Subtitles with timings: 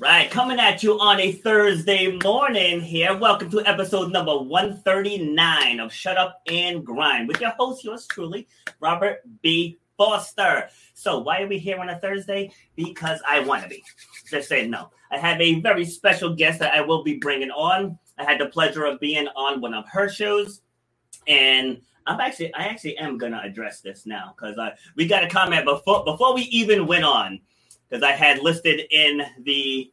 [0.00, 3.16] right, coming at you on a Thursday morning here.
[3.16, 8.46] Welcome to episode number 139 of Shut Up and Grind with your host, yours truly,
[8.80, 9.78] Robert B.
[9.96, 10.68] Foster.
[10.94, 12.52] So, why are we here on a Thursday?
[12.76, 13.82] Because I want to be.
[14.30, 14.90] Just saying no.
[15.10, 17.98] I have a very special guest that I will be bringing on.
[18.18, 20.60] I had the pleasure of being on one of her shows,
[21.26, 25.28] and I'm actually, I actually am gonna address this now because uh, we got a
[25.28, 27.40] comment before before we even went on
[27.88, 29.90] because I had listed in the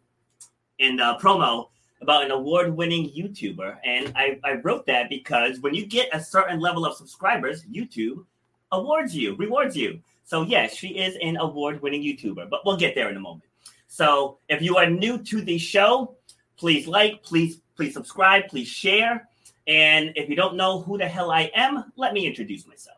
[0.79, 1.69] in the promo
[2.01, 6.59] about an award-winning YouTuber, and I, I wrote that because when you get a certain
[6.59, 8.25] level of subscribers, YouTube
[8.71, 10.01] awards you, rewards you.
[10.25, 13.49] So yes, she is an award-winning YouTuber, but we'll get there in a moment.
[13.87, 16.15] So if you are new to the show,
[16.57, 19.27] please like, please please subscribe, please share,
[19.67, 22.97] and if you don't know who the hell I am, let me introduce myself.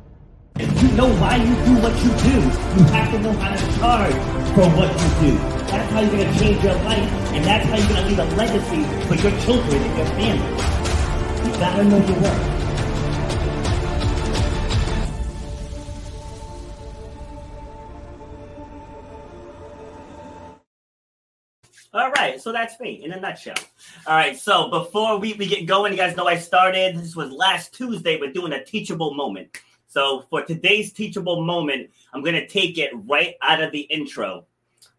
[0.61, 2.37] You know why you do what you do,
[2.77, 4.13] you have to know how to charge
[4.53, 5.37] for what you do.
[5.71, 8.19] That's how you're going to change your life, and that's how you're going to leave
[8.19, 10.49] a legacy for your children and your family.
[11.45, 12.61] You got to know your worth.
[21.93, 23.55] All right, so that's me in a nutshell.
[24.07, 27.31] All right, so before we, we get going, you guys know I started, this was
[27.31, 29.57] last Tuesday, we're doing a teachable moment.
[29.91, 34.45] So for today's teachable moment, I'm going to take it right out of the intro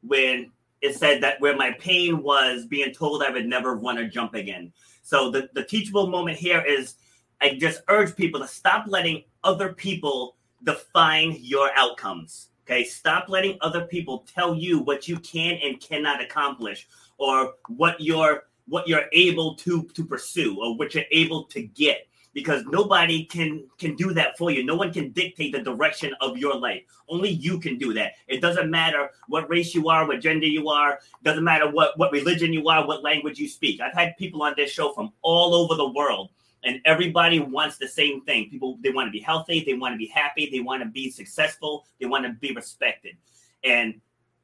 [0.02, 4.06] when it said that where my pain was being told I would never run or
[4.06, 4.70] jump again.
[5.02, 6.96] So the, the teachable moment here is
[7.40, 12.50] I just urge people to stop letting other people define your outcomes.
[12.66, 16.86] Okay, stop letting other people tell you what you can and cannot accomplish,
[17.16, 22.06] or what you're what you're able to to pursue, or what you're able to get.
[22.34, 24.64] Because nobody can can do that for you.
[24.64, 26.82] No one can dictate the direction of your life.
[27.08, 28.12] Only you can do that.
[28.26, 31.00] It doesn't matter what race you are, what gender you are.
[31.22, 33.80] Doesn't matter what what religion you are, what language you speak.
[33.80, 36.30] I've had people on this show from all over the world
[36.64, 39.98] and everybody wants the same thing people they want to be healthy they want to
[39.98, 43.16] be happy they want to be successful they want to be respected
[43.64, 44.00] and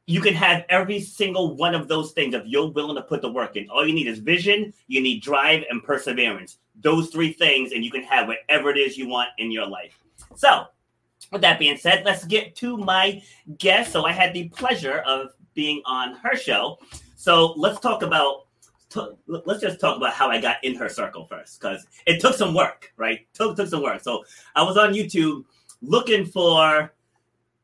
[0.06, 3.30] you can have every single one of those things if you're willing to put the
[3.30, 7.72] work in all you need is vision you need drive and perseverance those three things
[7.72, 9.98] and you can have whatever it is you want in your life
[10.34, 10.64] so
[11.32, 13.20] with that being said let's get to my
[13.58, 16.78] guest so i had the pleasure of being on her show
[17.16, 18.48] so let's talk about
[19.26, 22.54] let's just talk about how I got in her circle first, because it took some
[22.54, 23.26] work, right?
[23.34, 24.02] Took took some work.
[24.02, 24.24] So
[24.54, 25.44] I was on YouTube
[25.82, 26.92] looking for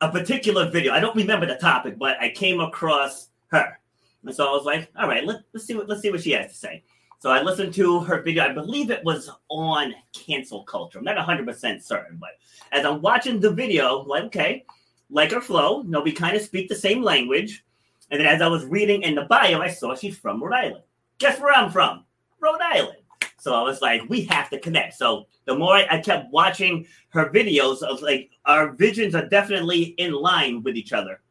[0.01, 0.93] a particular video.
[0.93, 3.79] I don't remember the topic, but I came across her,
[4.23, 6.31] and so I was like, all right, let, let's see what let's see what she
[6.31, 6.83] has to say.
[7.25, 8.43] So I listened to her video.
[8.43, 10.99] I believe it was on cancel culture.
[10.99, 12.37] I'm not 100 percent certain, but
[12.71, 14.63] as I'm watching the video, like okay,
[15.09, 15.81] like her flow.
[15.81, 17.65] You know, we kind of speak the same language.
[18.11, 20.83] And then as I was reading in the bio, I saw she's from Rhode Island
[21.17, 22.05] guess where I'm from?
[22.39, 22.99] Rhode Island.
[23.39, 24.93] So I was like, we have to connect.
[24.93, 29.95] So the more I, I kept watching her videos of like our visions are definitely
[29.97, 31.21] in line with each other.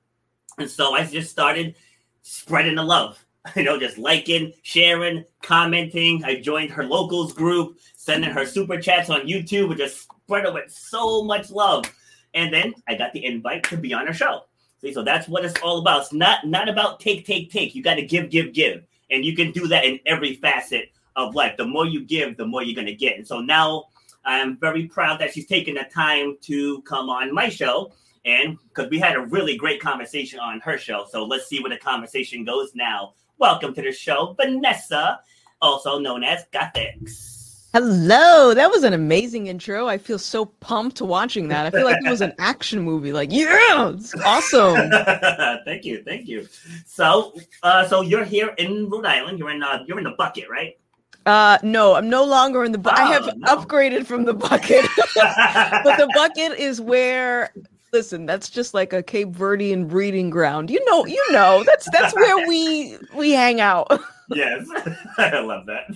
[0.59, 1.77] And so I just started
[2.23, 3.24] spreading the love,
[3.57, 6.25] you know, just liking, sharing, commenting.
[6.25, 10.55] I joined her locals group, sending her super chats on YouTube, and just spread it
[10.55, 11.85] with so much love.
[12.33, 14.43] And then I got the invite to be on her show.
[14.81, 16.03] See, so that's what it's all about.
[16.03, 17.75] It's not not about take, take, take.
[17.75, 18.85] You got to give, give, give.
[19.11, 21.57] And you can do that in every facet of life.
[21.57, 23.17] The more you give, the more you're to get.
[23.17, 23.85] And so now
[24.25, 27.93] I'm very proud that she's taken the time to come on my show.
[28.25, 31.07] And because we had a really great conversation on her show.
[31.11, 33.15] So let's see where the conversation goes now.
[33.39, 35.21] Welcome to the show, Vanessa,
[35.61, 37.35] also known as Gothix.
[37.75, 39.89] Hello, that was an amazing intro.
[39.89, 41.67] I feel so pumped watching that.
[41.67, 43.13] I feel like it was an action movie.
[43.13, 44.91] Like, yeah, it's awesome.
[45.65, 46.47] thank you, thank you.
[46.87, 47.35] So,
[47.65, 49.41] uh, so you're here in Rhode Island.
[49.41, 50.79] You're in, uh, you're in the bucket, right?
[51.27, 52.79] Uh, no, I'm no longer in the.
[52.79, 53.57] Bu- oh, I have no.
[53.57, 54.85] upgraded from the bucket,
[55.17, 57.53] but the bucket is where.
[57.95, 60.69] Listen, that's just like a Cape Verdean breeding ground.
[60.69, 61.63] You know, you know.
[61.63, 63.87] That's that's where we we hang out
[64.31, 64.67] yes,
[65.19, 65.87] I love that.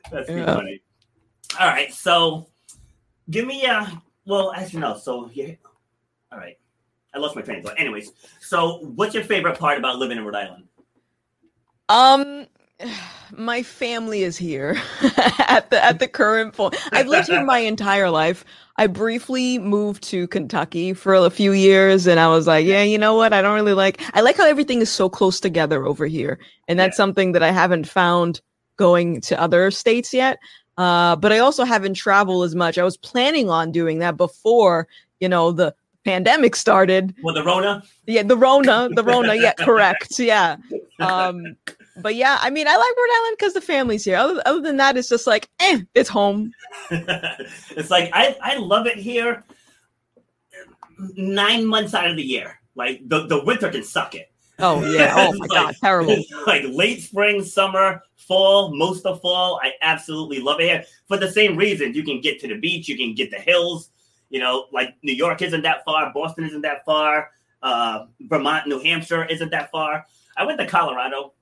[0.10, 0.54] That's yeah.
[0.54, 0.80] funny.
[1.60, 2.48] All right, so
[3.28, 5.52] give me a well, as you know, so yeah.
[6.32, 6.56] All right,
[7.14, 7.78] I lost my train of thought.
[7.78, 10.64] Anyways, so what's your favorite part about living in Rhode Island?
[11.90, 12.46] Um,
[13.36, 14.80] my family is here
[15.48, 16.76] at the at the current point.
[16.92, 18.44] I've lived here my entire life.
[18.78, 22.98] I briefly moved to Kentucky for a few years and I was like, yeah, you
[22.98, 23.32] know what?
[23.32, 26.38] I don't really like I like how everything is so close together over here.
[26.68, 27.04] And that's yeah.
[27.04, 28.40] something that I haven't found
[28.76, 30.38] going to other states yet.
[30.76, 32.76] Uh, but I also haven't traveled as much.
[32.76, 34.86] I was planning on doing that before,
[35.20, 35.74] you know, the
[36.04, 37.14] pandemic started.
[37.22, 37.82] Well, the Rona?
[38.06, 40.18] Yeah, the Rona, the Rona, yeah, correct.
[40.18, 40.56] Yeah.
[40.98, 41.58] Um,
[41.98, 44.16] but yeah, I mean, I like Rhode Island because the family's here.
[44.16, 46.52] Other, other than that, it's just like, eh, it's home.
[46.90, 49.44] it's like I, I love it here.
[51.16, 54.30] Nine months out of the year, like the, the winter can suck it.
[54.58, 55.12] Oh yeah!
[55.16, 56.16] Oh my like, god, terrible.
[56.46, 59.60] Like late spring, summer, fall, most of fall.
[59.62, 61.94] I absolutely love it here for the same reason.
[61.94, 63.90] You can get to the beach, you can get the hills.
[64.30, 67.30] You know, like New York isn't that far, Boston isn't that far,
[67.62, 70.04] uh, Vermont, New Hampshire isn't that far.
[70.36, 71.32] I went to Colorado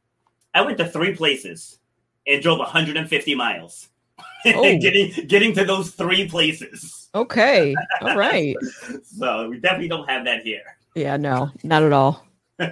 [0.54, 1.78] I went to three places
[2.26, 3.88] and drove 150 miles.
[4.46, 4.78] Oh.
[4.78, 7.08] getting getting to those three places.
[7.14, 7.74] Okay.
[8.02, 8.54] All right.
[9.02, 10.76] so we definitely don't have that here.
[10.94, 12.26] Yeah, no, not at all.
[12.60, 12.68] all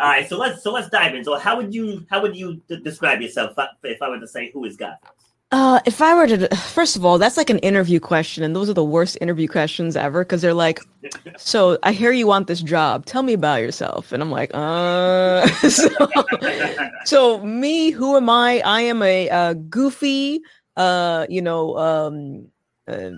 [0.00, 1.22] right, so let's so let's dive in.
[1.22, 3.54] So how would you how would you d- describe yourself
[3.84, 4.96] if I were to say who is God?
[5.52, 8.70] Uh, if I were to, first of all, that's like an interview question, and those
[8.70, 10.80] are the worst interview questions ever because they're like,
[11.36, 13.04] "So I hear you want this job.
[13.04, 15.88] Tell me about yourself." And I'm like, "Uh." so,
[17.04, 18.62] so, me, who am I?
[18.64, 20.40] I am a, goofy,
[20.78, 22.46] uh, you know, um,
[22.88, 23.10] uh,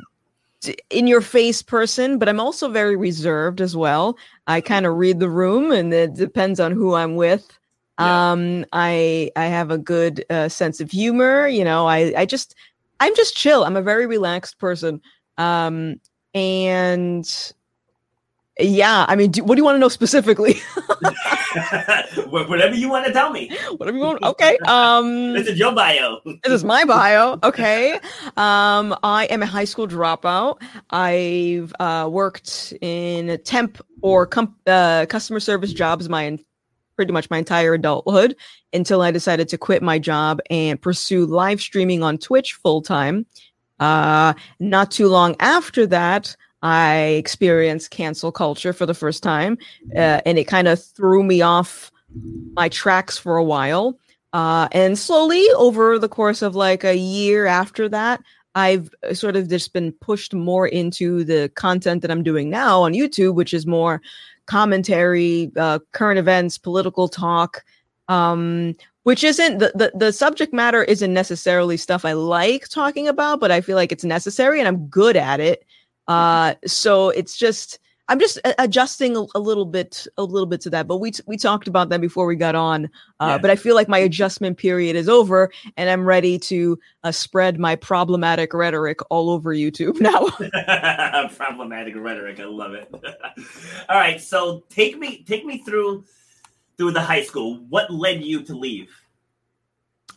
[0.91, 4.19] in your face person, but I'm also very reserved as well.
[4.49, 7.59] I kind of read the room, and it depends on who I'm with.
[7.99, 8.33] Yeah.
[8.33, 11.47] Um, I I have a good uh, sense of humor.
[11.47, 12.55] You know, I I just
[13.01, 13.65] I'm just chill.
[13.65, 15.01] I'm a very relaxed person.
[15.39, 16.01] Um,
[16.35, 17.29] and
[18.59, 20.57] yeah, I mean, do, what do you want to know specifically?
[22.29, 23.51] Whatever you want to tell me.
[23.77, 24.23] Whatever you want.
[24.23, 24.57] Okay.
[24.67, 26.21] Um, this is your bio.
[26.25, 27.39] this is my bio.
[27.43, 27.95] Okay.
[28.37, 30.61] Um, I am a high school dropout.
[30.91, 36.39] I've uh, worked in temp or com- uh, customer service jobs my
[36.97, 38.37] pretty much my entire adulthood
[38.73, 43.27] until I decided to quit my job and pursue live streaming on Twitch full time.
[43.81, 49.59] Uh, not too long after that, I experienced cancel culture for the first time,
[49.95, 51.93] uh, and it kind of threw me off
[52.55, 53.99] my tracks for a while.
[54.33, 58.23] Uh, and slowly, over the course of like a year after that,
[58.55, 62.93] I've sort of just been pushed more into the content that I'm doing now on
[62.93, 64.01] YouTube, which is more
[64.47, 67.65] commentary, uh, current events, political talk,
[68.09, 68.75] um,
[69.05, 73.51] which isn't the, the the subject matter isn't necessarily stuff I like talking about, but
[73.51, 75.65] I feel like it's necessary and I'm good at it.
[76.09, 77.79] Uh, so it's just
[78.09, 80.87] I'm just adjusting a, a, little bit, a little bit to that.
[80.87, 82.87] But we t- we talked about that before we got on.
[83.19, 83.39] Uh, yeah.
[83.39, 87.59] But I feel like my adjustment period is over, and I'm ready to uh, spread
[87.59, 90.29] my problematic rhetoric all over YouTube now.
[91.37, 92.93] problematic rhetoric, I love it.
[93.89, 96.05] all right, so take me take me through
[96.77, 97.65] through the high school.
[97.71, 98.91] What led you to leave?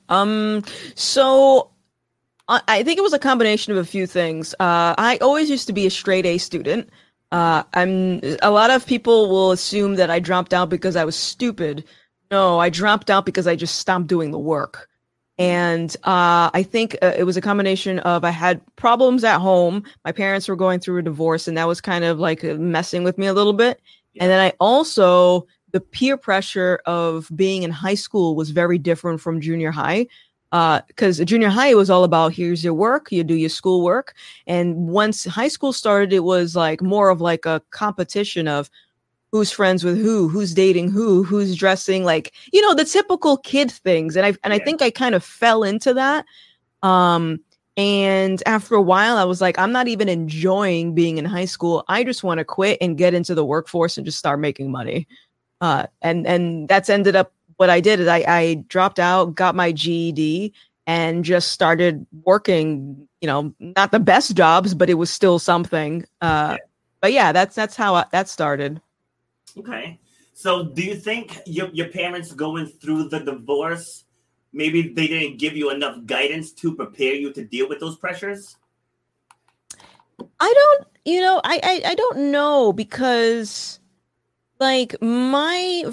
[0.10, 0.64] Um.
[0.96, 1.72] So
[2.50, 4.54] I think it was a combination of a few things.
[4.54, 6.90] Uh, I always used to be a straight A student.
[7.32, 11.16] Uh, I'm a lot of people will assume that I dropped out because I was
[11.16, 11.84] stupid.
[12.32, 14.90] No, I dropped out because I just stopped doing the work.
[15.40, 19.84] And uh, I think uh, it was a combination of I had problems at home.
[20.04, 23.18] My parents were going through a divorce, and that was kind of like messing with
[23.18, 23.80] me a little bit.
[24.14, 24.24] Yeah.
[24.24, 29.22] And then I also, the peer pressure of being in high school was very different
[29.22, 30.08] from junior high
[30.52, 34.14] because uh, junior high was all about here's your work, you do your schoolwork,
[34.46, 38.70] and once high school started, it was like more of like a competition of
[39.32, 43.72] who's friends with who, who's dating who, who's dressing like you know the typical kid
[43.72, 46.26] things, and I and I think I kind of fell into that.
[46.82, 47.40] Um,
[47.76, 51.84] and after a while, I was like, I'm not even enjoying being in high school.
[51.88, 55.08] I just want to quit and get into the workforce and just start making money.
[55.62, 59.56] Uh, and and that's ended up what I did is I, I dropped out, got
[59.56, 60.54] my GED,
[60.88, 63.08] and just started working.
[63.22, 66.06] You know, not the best jobs, but it was still something.
[66.22, 66.58] Uh.
[67.00, 68.82] But yeah, that's that's how I, that started.
[69.58, 70.00] Okay.
[70.34, 74.04] So, do you think your, your parents going through the divorce,
[74.54, 78.56] maybe they didn't give you enough guidance to prepare you to deal with those pressures?
[80.40, 83.80] I don't, you know, I, I, I don't know because,
[84.60, 85.92] like, my,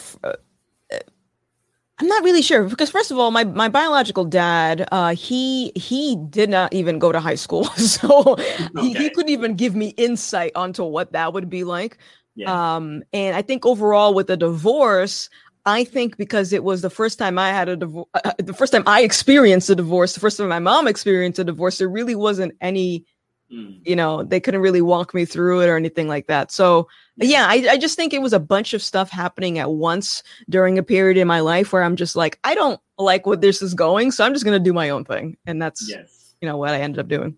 [1.98, 6.16] I'm not really sure because first of all, my my biological dad, uh, he he
[6.28, 8.68] did not even go to high school, so okay.
[8.80, 11.98] he, he couldn't even give me insight onto what that would be like.
[12.34, 12.76] Yeah.
[12.76, 15.30] Um, and I think overall with the divorce,
[15.66, 18.52] I think because it was the first time I had a divorce, uh, uh, the
[18.52, 21.88] first time I experienced a divorce, the first time my mom experienced a divorce, there
[21.88, 23.04] really wasn't any,
[23.52, 23.80] mm.
[23.84, 26.50] you know, they couldn't really walk me through it or anything like that.
[26.50, 30.22] So, yeah, I, I just think it was a bunch of stuff happening at once
[30.48, 33.62] during a period in my life where I'm just like, I don't like what this
[33.62, 35.36] is going, so I'm just going to do my own thing.
[35.46, 36.34] And that's, yes.
[36.40, 37.36] you know, what I ended up doing.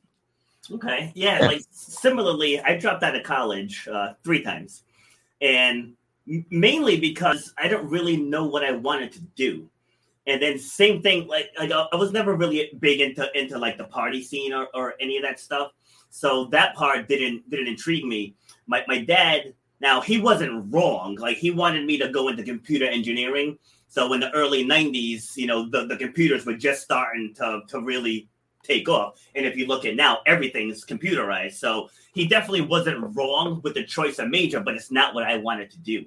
[0.71, 1.13] Okay.
[1.15, 1.41] Yeah.
[1.41, 4.83] Like similarly, I dropped out of college uh, three times
[5.41, 5.95] and
[6.51, 9.69] mainly because I don't really know what I wanted to do.
[10.27, 13.85] And then same thing, like like I was never really big into into like the
[13.85, 15.73] party scene or, or any of that stuff.
[16.11, 18.35] So that part didn't didn't intrigue me.
[18.67, 21.17] My my dad now he wasn't wrong.
[21.17, 23.59] Like he wanted me to go into computer engineering.
[23.89, 27.81] So in the early '90s, you know, the, the computers were just starting to to
[27.81, 28.29] really
[28.63, 29.21] take off.
[29.35, 31.55] And if you look at now, everything's computerized.
[31.55, 35.37] So he definitely wasn't wrong with the choice of major, but it's not what I
[35.37, 36.05] wanted to do.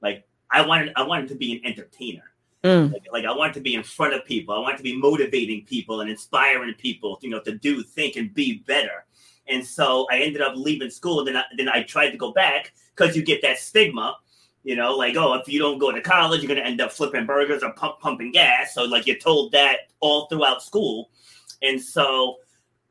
[0.00, 2.24] Like I wanted, I wanted to be an entertainer.
[2.64, 2.92] Mm.
[2.92, 4.54] Like, like, I wanted to be in front of people.
[4.54, 8.34] I wanted to be motivating people and inspiring people, you know, to do, think, and
[8.34, 9.04] be better.
[9.46, 11.20] And so I ended up leaving school.
[11.20, 14.16] And then I, then I tried to go back because you get that stigma,
[14.64, 17.26] you know, like oh, if you don't go to college, you're gonna end up flipping
[17.26, 18.74] burgers or pump, pumping gas.
[18.74, 21.10] So like you're told that all throughout school.
[21.62, 22.36] And so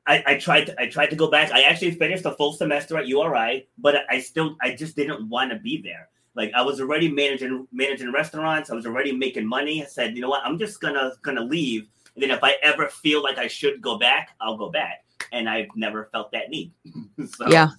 [0.06, 1.52] I, I, tried to I tried to go back.
[1.52, 5.52] I actually finished a full semester at URI, but I still I just didn't want
[5.52, 6.10] to be there.
[6.36, 8.70] Like I was already managing managing restaurants.
[8.70, 9.84] I was already making money.
[9.84, 11.88] I said, you know what, I'm just gonna gonna leave.
[12.16, 15.04] And then if I ever feel like I should go back, I'll go back.
[15.32, 16.72] And I've never felt that need.
[17.36, 17.70] so, yeah.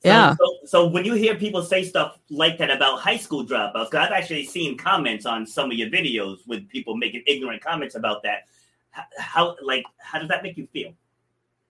[0.00, 0.36] So, yeah.
[0.36, 4.12] So, so, when you hear people say stuff like that about high school dropouts, I've
[4.12, 8.44] actually seen comments on some of your videos with people making ignorant comments about that
[9.18, 10.92] how like how does that make you feel?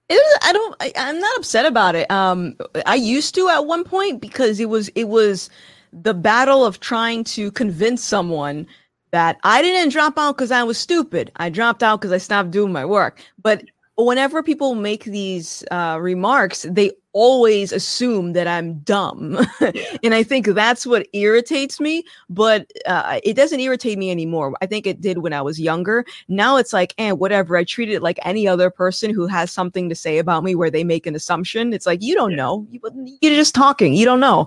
[0.08, 2.10] It was, I don't I, I'm not upset about it.
[2.10, 2.56] Um
[2.86, 5.50] I used to at one point because it was it was
[5.92, 8.66] the battle of trying to convince someone
[9.10, 11.32] that I didn't drop out because I was stupid.
[11.36, 13.22] I dropped out because I stopped doing my work.
[13.42, 13.64] But
[13.96, 19.44] whenever people make these uh, remarks, they always assume that I'm dumb.
[19.60, 19.96] Yeah.
[20.04, 24.54] and I think that's what irritates me, but uh, it doesn't irritate me anymore.
[24.62, 26.04] I think it did when I was younger.
[26.28, 27.56] Now it's like, eh, whatever.
[27.56, 30.70] I treat it like any other person who has something to say about me where
[30.70, 31.72] they make an assumption.
[31.72, 32.36] It's like, you don't yeah.
[32.36, 32.68] know.
[32.70, 33.94] You, are just talking.
[33.94, 34.46] You don't know.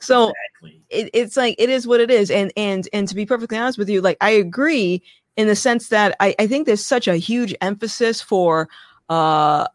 [0.00, 0.82] So exactly.
[0.90, 2.32] it, it's like, it is what it is.
[2.32, 5.04] And, and, and to be perfectly honest with you, like, I agree
[5.36, 8.68] in the sense that I, I think there's such a huge emphasis for
[9.08, 9.68] uh,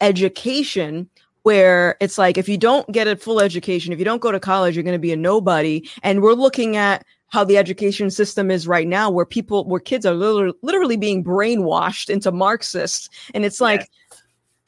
[0.00, 1.10] education
[1.42, 4.40] where it's like if you don't get a full education, if you don't go to
[4.40, 5.88] college, you're going to be a nobody.
[6.02, 10.04] And we're looking at how the education system is right now, where people, where kids
[10.04, 13.08] are literally, literally being brainwashed into Marxists.
[13.34, 14.20] And it's like yes.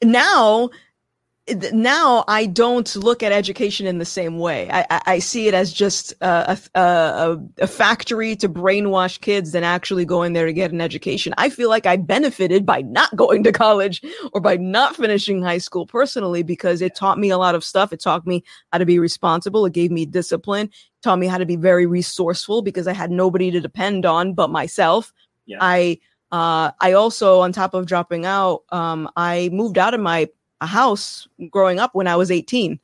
[0.03, 0.69] now
[1.47, 4.67] now I don't look at education in the same way.
[4.71, 10.05] I, I see it as just a, a, a, factory to brainwash kids than actually
[10.05, 11.35] going there to get an education.
[11.37, 14.01] I feel like I benefited by not going to college
[14.33, 17.93] or by not finishing high school personally because it taught me a lot of stuff.
[17.93, 19.67] It taught me how to be responsible.
[19.67, 20.67] It gave me discipline.
[20.67, 24.33] It taught me how to be very resourceful because I had nobody to depend on
[24.33, 25.13] but myself.
[25.45, 25.57] Yeah.
[25.61, 25.99] I
[26.31, 30.27] uh, I also, on top of dropping out, um, I moved out of my
[30.61, 32.79] a house growing up when I was 18.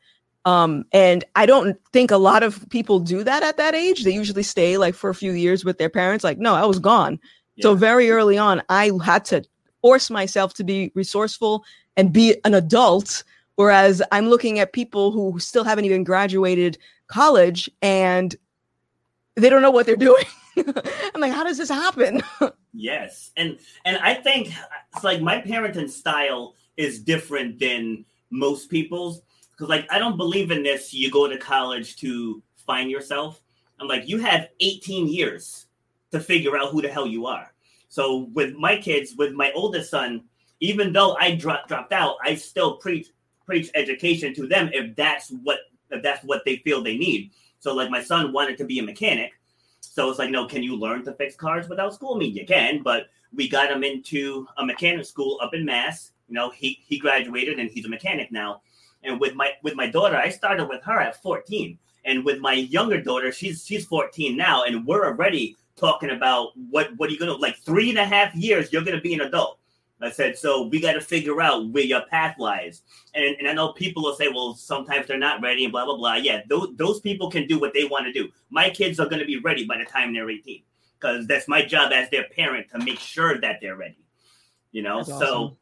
[0.46, 4.04] Um, and I don't think a lot of people do that at that age.
[4.04, 6.24] They usually stay like for a few years with their parents.
[6.24, 7.20] Like, no, I was gone.
[7.56, 7.64] Yeah.
[7.64, 9.44] So very early on, I had to
[9.82, 11.64] force myself to be resourceful
[11.96, 13.24] and be an adult.
[13.56, 18.36] Whereas I'm looking at people who still haven't even graduated college and
[19.36, 20.26] they don't know what they're doing.
[20.58, 22.22] I'm like, how does this happen?
[22.74, 23.32] yes.
[23.38, 24.54] And and I think
[24.94, 29.22] it's like my parenting style is different than most people's
[29.52, 30.94] because like I don't believe in this.
[30.94, 33.42] You go to college to find yourself.
[33.80, 35.68] I'm like, you have 18 years
[36.12, 37.54] to figure out who the hell you are.
[37.90, 40.24] So with my kids, with my oldest son,
[40.60, 43.08] even though I dropped dropped out, I still preach
[43.46, 45.60] preach education to them if that's what
[45.90, 47.32] if that's what they feel they need.
[47.60, 49.34] So like my son wanted to be a mechanic,
[49.82, 52.16] So it's like, no, can you learn to fix cars without school?
[52.16, 56.12] I mean, you can, but we got him into a mechanic school up in Mass.
[56.32, 58.62] You know, he he graduated and he's a mechanic now.
[59.04, 61.78] And with my with my daughter, I started with her at 14.
[62.06, 66.96] And with my younger daughter, she's she's 14 now, and we're already talking about what
[66.96, 69.60] what are you gonna like three and a half years you're gonna be an adult.
[70.04, 72.82] I said, so we got to figure out where your path lies.
[73.14, 75.96] And, and I know people will say, well, sometimes they're not ready and blah, blah,
[75.96, 76.16] blah.
[76.16, 78.30] Yeah, those, those people can do what they want to do.
[78.50, 80.64] My kids are going to be ready by the time they're 18
[81.00, 84.04] because that's my job as their parent to make sure that they're ready.
[84.72, 85.58] You know, that's so, awesome.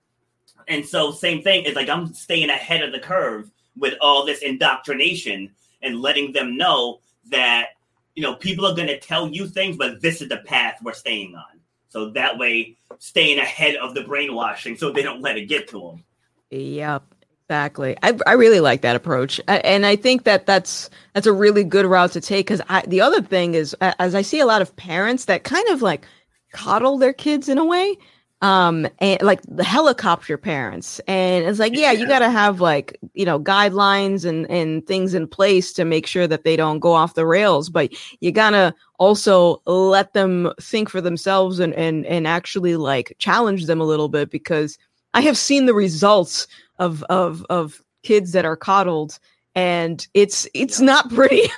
[0.68, 4.42] And so same thing is like I'm staying ahead of the curve with all this
[4.42, 5.52] indoctrination
[5.82, 7.00] and letting them know
[7.32, 7.70] that,
[8.16, 10.94] you know, people are going to tell you things, but this is the path we're
[10.94, 11.60] staying on.
[11.90, 15.80] So that way, staying ahead of the brainwashing so they don't let it get to
[15.80, 16.04] them.
[16.50, 17.04] Yep.
[17.48, 17.98] Exactly.
[18.04, 19.42] I, I really like that approach.
[19.48, 22.46] And I think that that's, that's a really good route to take.
[22.46, 25.82] Cause the other thing is, as I see a lot of parents that kind of
[25.82, 26.06] like
[26.52, 27.98] coddle their kids in a way,
[28.42, 31.00] um and like the helicopter parents.
[31.08, 35.14] And it's like yeah you got to have like you know guidelines and and things
[35.14, 37.70] in place to make sure that they don't go off the rails.
[37.70, 37.92] But
[38.22, 43.82] you gotta also let them think for themselves and and and actually like challenge them
[43.82, 44.78] a little bit because
[45.14, 46.48] i have seen the results
[46.80, 49.20] of of of kids that are coddled
[49.56, 51.50] and it's it's not pretty.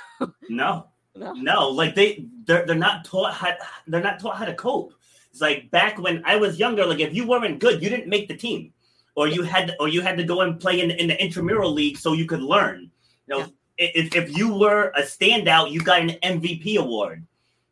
[0.48, 0.86] No.
[1.14, 1.34] No.
[1.34, 3.52] No like they they're, they're not taught how
[3.86, 4.94] they're not taught how to cope
[5.32, 8.28] it's like back when I was younger, like if you weren't good, you didn't make
[8.28, 8.72] the team,
[9.16, 11.96] or you had or you had to go and play in, in the intramural league
[11.96, 12.90] so you could learn.
[13.26, 13.38] You know,
[13.78, 13.88] yeah.
[13.94, 17.26] if, if you were a standout, you got an MVP award.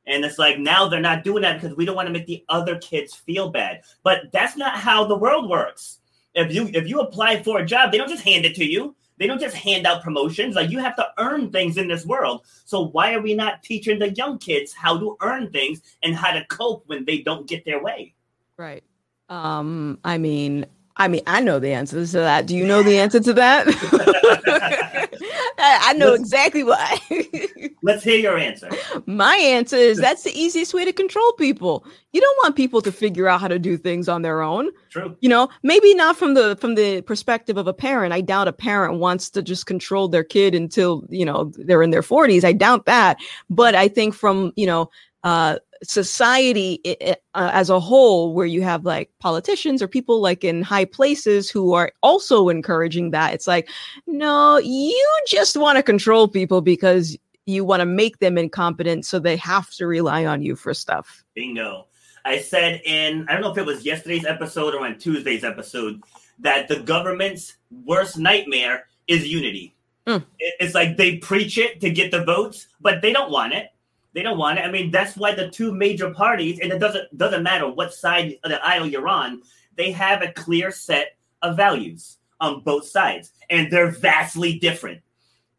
[0.07, 2.43] And it's like now they're not doing that because we don't want to make the
[2.49, 3.83] other kids feel bad.
[4.03, 6.01] But that's not how the world works.
[6.35, 8.97] If you if you apply for a job, they don't just hand it to you.
[9.21, 10.57] They don't just hand out promotions.
[10.57, 12.47] Like you have to earn things in this world.
[12.65, 16.33] So why are we not teaching the young kids how to earn things and how
[16.33, 18.15] to cope when they don't get their way?
[18.57, 18.83] Right.
[19.29, 20.65] Um, I mean,
[20.97, 22.47] I mean, I know the answer to that.
[22.47, 23.67] Do you know the answer to that?
[25.59, 26.99] I know let's, exactly why.
[27.83, 28.69] let's hear your answer.
[29.07, 31.85] My answer is that's the easiest way to control people.
[32.13, 34.71] You don't want people to figure out how to do things on their own.
[34.91, 35.17] True.
[35.21, 38.13] You know, maybe not from the from the perspective of a parent.
[38.13, 41.91] I doubt a parent wants to just control their kid until, you know, they're in
[41.91, 42.45] their 40s.
[42.45, 43.19] I doubt that.
[43.49, 44.91] But I think from, you know,
[45.23, 50.63] uh society uh, as a whole where you have like politicians or people like in
[50.63, 53.33] high places who are also encouraging that.
[53.33, 53.69] It's like
[54.07, 57.17] no you just want to control people because
[57.47, 61.25] you want to make them incompetent so they have to rely on you for stuff.
[61.35, 61.87] Bingo.
[62.25, 66.03] I said in i don't know if it was yesterday's episode or on tuesday's episode
[66.39, 69.75] that the government's worst nightmare is unity.
[70.07, 70.25] Mm.
[70.39, 73.69] it's like they preach it to get the votes but they don't want it
[74.13, 74.63] they don't want it.
[74.63, 78.37] I mean, that's why the two major parties, and it doesn't doesn't matter what side
[78.45, 79.43] of the aisle you're on,
[79.77, 85.01] they have a clear set of values on both sides, and they're vastly different.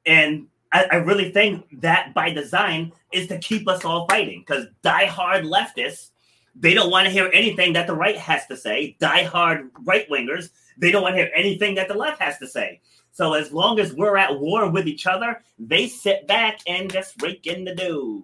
[0.06, 4.66] And I, I really think that by design is to keep us all fighting, because
[4.84, 6.10] diehard leftists,
[6.56, 8.98] they don't want to hear anything that the right has to say.
[9.00, 12.82] Diehard right wingers, they don't want to hear anything that the left has to say.
[13.14, 17.22] So as long as we're at war with each other, they sit back and just
[17.22, 18.24] rake in the dough.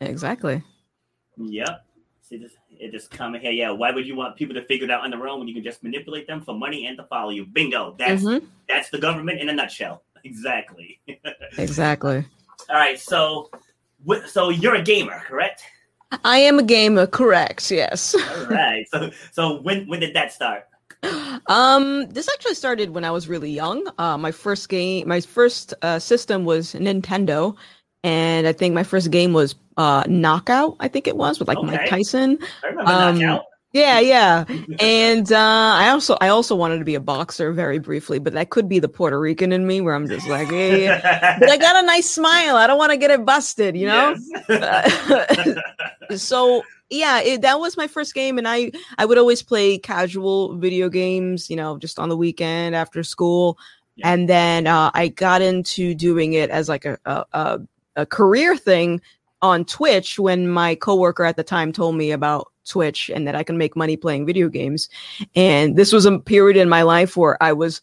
[0.00, 0.62] Exactly.
[1.38, 1.84] Yep.
[2.22, 3.50] See this it just come here.
[3.50, 3.70] Yeah.
[3.70, 5.64] Why would you want people to figure it out on their own when you can
[5.64, 7.46] just manipulate them for money and to follow you?
[7.46, 7.94] Bingo.
[7.98, 8.44] That's mm-hmm.
[8.68, 10.02] that's the government in a nutshell.
[10.24, 10.98] Exactly.
[11.56, 12.26] exactly.
[12.68, 12.98] All right.
[12.98, 13.48] So
[14.26, 15.62] so you're a gamer, correct?
[16.24, 17.70] I am a gamer, correct?
[17.70, 18.16] Yes.
[18.16, 18.84] All right.
[18.90, 20.66] So so when when did that start?
[21.46, 23.86] Um, this actually started when I was really young.
[23.98, 27.54] Uh, my first game, my first uh, system was Nintendo,
[28.02, 30.76] and I think my first game was uh, Knockout.
[30.80, 31.66] I think it was with like okay.
[31.66, 32.38] Mike Tyson.
[32.84, 33.44] Um, Knockout.
[33.76, 34.44] Yeah, yeah.
[34.80, 38.48] and uh, I also I also wanted to be a boxer very briefly, but that
[38.48, 40.86] could be the Puerto Rican in me where I'm just like, hey,
[41.38, 42.56] but I got a nice smile.
[42.56, 44.16] I don't want to get it busted, you know.
[44.48, 45.58] Yes.
[46.16, 50.56] so yeah, it, that was my first game, and I I would always play casual
[50.56, 53.58] video games, you know, just on the weekend after school.
[53.96, 54.12] Yeah.
[54.12, 57.60] And then uh, I got into doing it as like a, a, a
[57.96, 59.00] a career thing
[59.42, 63.42] on Twitch when my coworker at the time told me about Twitch and that I
[63.42, 64.88] can make money playing video games.
[65.34, 67.80] And this was a period in my life where I was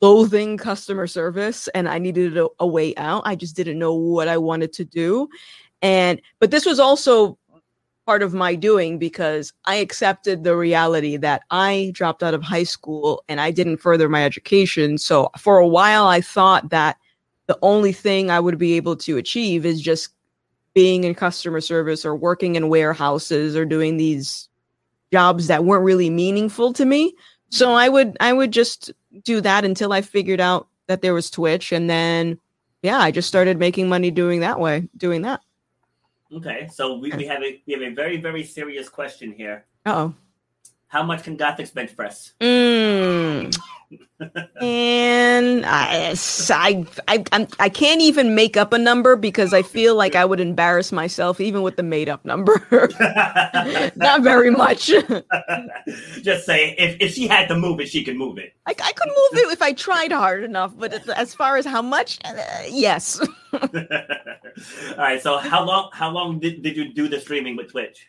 [0.00, 3.22] loathing customer service and I needed a, a, way out.
[3.24, 5.28] I just didn't know what I wanted to do.
[5.82, 7.38] And but this was also
[8.06, 12.64] part of my doing because I accepted the reality that I dropped out of high
[12.64, 14.98] school and I didn't further my education.
[14.98, 16.98] So for a while I thought that
[17.46, 20.10] the only thing I would be able to achieve is just
[20.74, 24.48] being in customer service or working in warehouses or doing these
[25.12, 27.14] jobs that weren't really meaningful to me.
[27.50, 28.90] So I would I would just
[29.22, 32.38] do that until I figured out that there was Twitch and then
[32.82, 35.40] yeah, I just started making money doing that way, doing that.
[36.34, 39.64] Okay, so we, we have a we have a very very serious question here.
[39.86, 40.12] Oh,
[40.88, 42.32] how much can Gothix bench press?
[42.40, 43.56] Mm.
[44.60, 46.14] And I,
[46.50, 50.40] I, I, I'm, can't even make up a number because I feel like I would
[50.40, 52.66] embarrass myself even with the made up number.
[53.96, 54.86] Not very much.
[56.22, 58.54] Just say if, if she had to move it, she could move it.
[58.66, 61.82] I, I could move it if I tried hard enough, but as far as how
[61.82, 62.34] much, uh,
[62.68, 63.20] yes.
[63.52, 63.68] All
[64.96, 65.20] right.
[65.22, 68.08] So how long how long did, did you do the streaming with Twitch?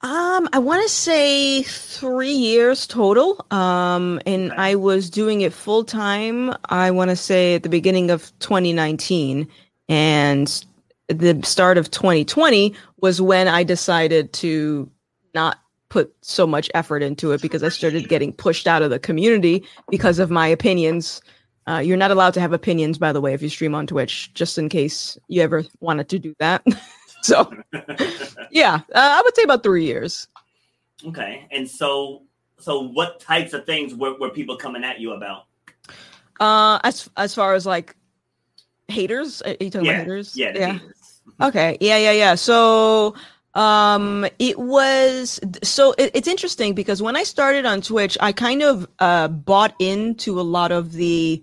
[0.00, 3.44] Um, I want to say three years total.
[3.50, 4.52] Um, and.
[4.52, 6.54] I was doing it full time.
[6.66, 9.48] I want to say at the beginning of 2019,
[9.88, 10.64] and
[11.08, 14.90] the start of 2020 was when I decided to
[15.34, 15.58] not
[15.88, 19.64] put so much effort into it because I started getting pushed out of the community
[19.90, 21.22] because of my opinions.
[21.66, 24.32] Uh, you're not allowed to have opinions, by the way, if you stream on Twitch,
[24.34, 26.64] just in case you ever wanted to do that.
[27.22, 27.52] so,
[28.50, 30.28] yeah, uh, I would say about three years.
[31.06, 32.22] Okay, and so,
[32.58, 35.44] so what types of things were, were people coming at you about?
[36.40, 37.96] Uh, as as far as like
[38.88, 39.92] haters, are you talking yeah.
[39.92, 40.36] about haters?
[40.36, 40.72] Yeah, yeah.
[40.74, 41.20] Haters.
[41.40, 42.34] Okay, yeah, yeah, yeah.
[42.34, 43.14] So,
[43.54, 48.62] um, it was so it, it's interesting because when I started on Twitch, I kind
[48.62, 51.42] of uh bought into a lot of the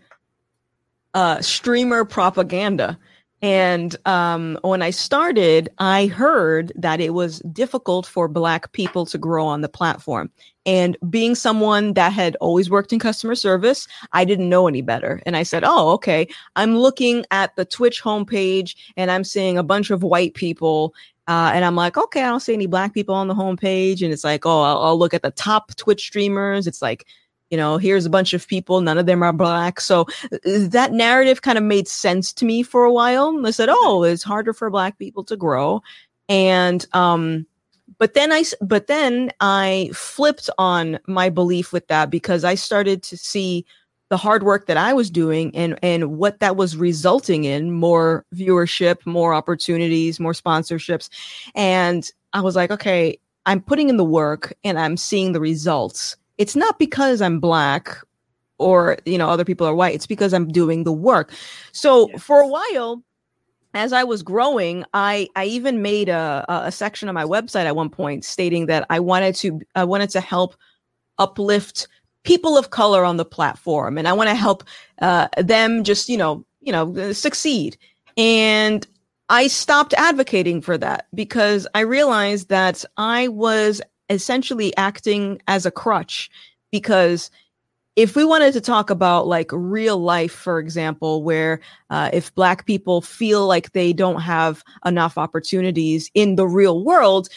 [1.14, 2.98] uh streamer propaganda
[3.46, 9.20] and um, when I started, I heard that it was difficult for Black people to
[9.20, 10.32] grow on the platform.
[10.66, 15.22] And being someone that had always worked in customer service, I didn't know any better.
[15.28, 16.28] And I said, Oh, okay.
[16.56, 20.96] I'm looking at the Twitch homepage and I'm seeing a bunch of white people.
[21.28, 24.02] Uh, and I'm like, okay, I don't see any black people on the homepage.
[24.02, 26.66] And it's like, oh, I'll, I'll look at the top Twitch streamers.
[26.66, 27.06] It's like
[27.50, 29.80] you know here's a bunch of people none of them are black.
[29.80, 33.46] So uh, that narrative kind of made sense to me for a while.
[33.46, 35.82] I said oh it's harder for black people to grow.
[36.28, 37.46] And um
[37.98, 43.04] but then i but then i flipped on my belief with that because i started
[43.04, 43.66] to see
[44.10, 48.26] the hard work that i was doing and and what that was resulting in more
[48.34, 51.10] viewership more opportunities more sponsorships.
[51.54, 56.18] And i was like okay i'm putting in the work and i'm seeing the results
[56.38, 57.98] it's not because I'm black
[58.58, 59.96] or you know other people are white.
[59.96, 61.34] It's because i'm doing the work.
[61.72, 62.24] So yes.
[62.24, 63.04] for a while
[63.76, 67.76] as i was growing i i even made a a section on my website at
[67.76, 70.56] one point stating that i wanted to i wanted to help
[71.20, 71.88] uplift
[72.24, 74.64] people of color on the platform and i want to help
[75.02, 77.78] uh, them just you know you know succeed.
[78.18, 78.88] And
[79.30, 85.72] i stopped advocating for that because i realized that i was essentially acting as a
[85.72, 86.30] crutch
[86.72, 87.32] because
[87.96, 92.66] if we wanted to talk about like real life for example where uh, if black
[92.66, 97.30] people feel like they don't have enough opportunities in the real world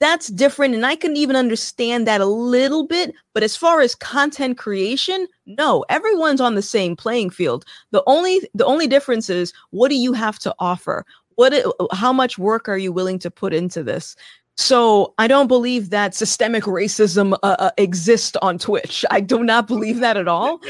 [0.00, 0.74] that's different.
[0.74, 3.14] And i can even understand that a little bit.
[3.34, 7.64] But as far as content creation no everyone's on the same playing field.
[7.90, 11.04] The only the only difference is what do you have to offer?
[11.36, 11.54] What
[11.92, 14.16] how much work are you willing to put into this
[14.58, 19.04] so I don't believe that systemic racism uh, uh, exists on Twitch.
[19.08, 20.60] I do not believe that at all.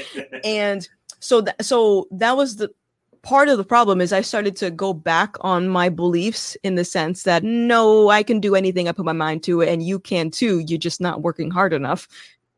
[0.45, 0.87] and
[1.21, 2.71] so that so that was the
[3.23, 6.85] part of the problem is I started to go back on my beliefs in the
[6.85, 10.31] sense that no, I can do anything I put my mind to, and you can
[10.31, 10.59] too.
[10.59, 12.09] You're just not working hard enough.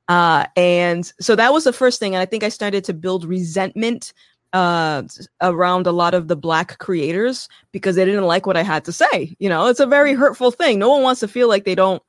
[0.08, 2.16] Uh, and so that was the first thing.
[2.16, 4.12] And I think I started to build resentment
[4.52, 5.02] uh
[5.40, 8.92] around a lot of the black creators because they didn't like what I had to
[8.92, 9.36] say.
[9.38, 10.78] You know, it's a very hurtful thing.
[10.78, 12.02] No one wants to feel like they don't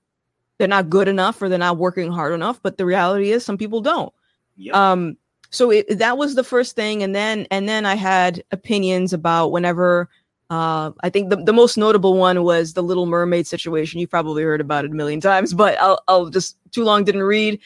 [0.57, 3.57] they're not good enough or they're not working hard enough, but the reality is some
[3.57, 4.13] people don't.
[4.57, 4.75] Yep.
[4.75, 5.17] Um
[5.51, 9.49] so it, that was the first thing and then and then I had opinions about
[9.49, 10.09] whenever
[10.51, 14.01] uh, I think the, the most notable one was the Little Mermaid situation.
[14.01, 17.23] You've probably heard about it a million times, but I'll, I'll just too long didn't
[17.23, 17.57] read.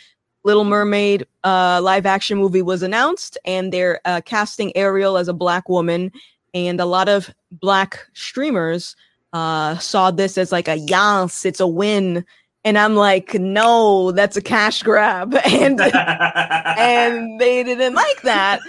[0.45, 5.34] Little Mermaid uh, live action movie was announced, and they're uh, casting Ariel as a
[5.34, 6.12] black woman.
[6.53, 8.95] And a lot of black streamers
[9.34, 12.23] uh, saw this as like a yes, it's a win.
[12.63, 18.60] And I'm like, no, that's a cash grab, and and they didn't like that.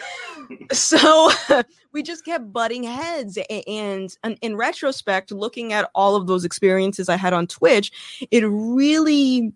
[0.73, 1.31] So
[1.93, 3.39] we just kept butting heads.
[3.51, 7.93] And, and in retrospect, looking at all of those experiences I had on Twitch,
[8.31, 9.53] it really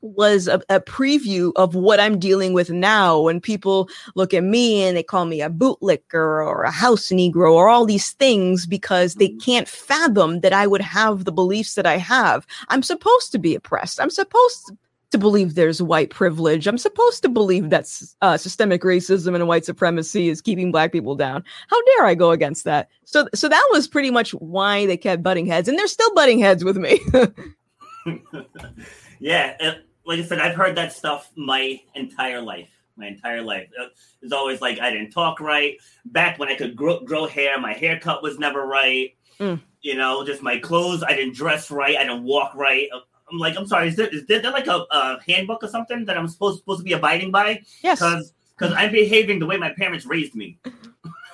[0.00, 3.20] was a, a, preview of what I'm dealing with now.
[3.20, 7.52] When people look at me and they call me a bootlicker or a house Negro
[7.52, 9.38] or all these things because they mm-hmm.
[9.38, 12.46] can't fathom that I would have the beliefs that I have.
[12.68, 14.00] I'm supposed to be oppressed.
[14.00, 14.72] I'm supposed
[15.10, 16.66] to believe there's white privilege.
[16.66, 21.14] I'm supposed to believe that uh, systemic racism and white supremacy is keeping black people
[21.14, 21.44] down.
[21.68, 22.88] How dare I go against that?
[23.04, 26.38] So, so that was pretty much why they kept butting heads, and they're still butting
[26.38, 27.00] heads with me.
[29.18, 29.56] yeah,
[30.08, 32.68] like I said, I've heard that stuff my entire life.
[32.96, 33.68] My entire life,
[34.22, 35.76] it's always like I didn't talk right.
[36.06, 39.14] Back when I could grow, grow hair, my haircut was never right.
[39.38, 39.60] Mm.
[39.82, 41.04] You know, just my clothes.
[41.04, 41.96] I didn't dress right.
[41.96, 42.88] I didn't walk right.
[43.30, 46.18] I'm like, I'm sorry, is there, is there, like a, a, handbook or something that
[46.18, 47.62] I'm supposed supposed to be abiding by?
[47.82, 48.00] Yes.
[48.00, 50.58] Because because I'm behaving the way my parents raised me.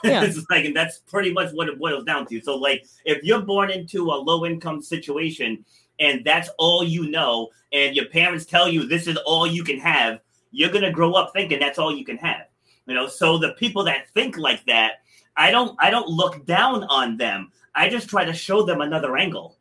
[0.02, 0.22] Yeah.
[0.22, 2.38] it's like, and that's pretty much what it boils down to.
[2.42, 5.64] So, like, if you're born into a low income situation
[5.98, 9.78] and that's all you know, and your parents tell you this is all you can
[9.78, 12.46] have, you're gonna grow up thinking that's all you can have.
[12.86, 15.02] You know, so the people that think like that,
[15.36, 17.50] I don't, I don't look down on them.
[17.74, 19.56] I just try to show them another angle.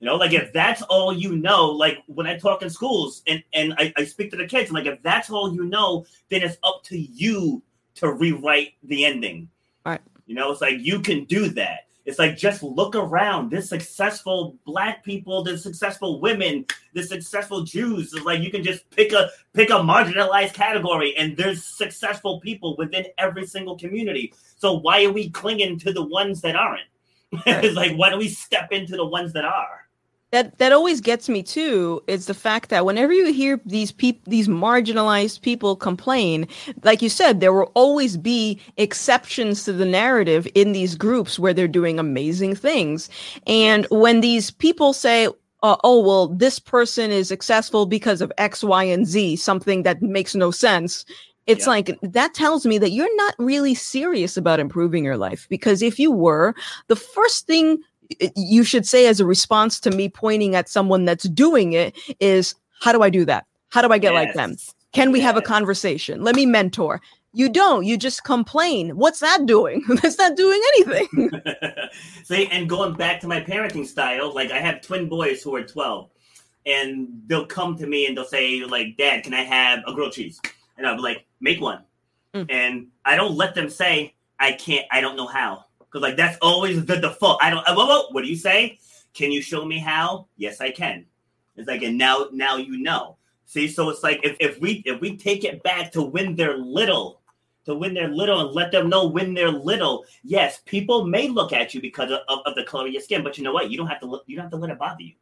[0.00, 3.40] You know, like if that's all you know, like when I talk in schools and,
[3.52, 6.42] and I, I speak to the kids, I'm like, if that's all you know, then
[6.42, 7.62] it's up to you
[7.96, 9.48] to rewrite the ending.
[9.86, 10.00] Right.
[10.26, 11.86] You know, it's like you can do that.
[12.04, 13.50] It's like just look around.
[13.50, 18.12] There's successful black people, there's successful women, there's successful Jews.
[18.12, 22.76] It's like you can just pick a pick a marginalized category, and there's successful people
[22.76, 24.34] within every single community.
[24.56, 26.82] So why are we clinging to the ones that aren't?
[27.46, 29.81] It's like why don't we step into the ones that are?
[30.32, 34.22] That that always gets me too is the fact that whenever you hear these people
[34.26, 36.48] these marginalized people complain
[36.82, 41.54] like you said there will always be exceptions to the narrative in these groups where
[41.54, 43.08] they're doing amazing things.
[43.46, 45.28] And when these people say
[45.62, 50.02] uh, oh well this person is successful because of x y and z something that
[50.02, 51.04] makes no sense
[51.46, 51.70] it's yeah.
[51.70, 55.48] like that tells me that you're not really serious about improving your life.
[55.48, 56.54] Because if you were
[56.86, 57.78] the first thing
[58.36, 62.54] you should say as a response to me pointing at someone that's doing it is
[62.80, 63.46] how do I do that?
[63.70, 64.26] How do I get yes.
[64.26, 64.56] like them?
[64.92, 65.26] Can we yes.
[65.26, 66.22] have a conversation?
[66.22, 67.00] Let me mentor.
[67.32, 67.86] You don't.
[67.86, 68.96] You just complain.
[68.96, 69.82] What's that doing?
[69.88, 71.30] That's not doing anything.
[72.24, 75.62] See, and going back to my parenting style, like I have twin boys who are
[75.62, 76.10] 12,
[76.66, 80.12] and they'll come to me and they'll say, like, Dad, can I have a grilled
[80.12, 80.40] cheese?
[80.76, 81.84] And I'll be like, make one.
[82.34, 82.46] Mm.
[82.50, 86.38] And I don't let them say, I can't, I don't know how because like that's
[86.40, 87.42] always the default.
[87.42, 87.66] I don't.
[87.66, 88.78] Whoa, whoa, what do you say?
[89.14, 90.26] Can you show me how?
[90.36, 91.04] Yes, I can.
[91.56, 93.18] It's like, and now, now you know.
[93.44, 96.56] See, so it's like if, if we if we take it back to when they're
[96.56, 97.20] little,
[97.66, 100.06] to when they're little and let them know when they're little.
[100.22, 103.22] Yes, people may look at you because of, of, of the color of your skin,
[103.22, 103.70] but you know what?
[103.70, 104.24] You don't have to look.
[104.26, 105.14] You don't have to let it bother you.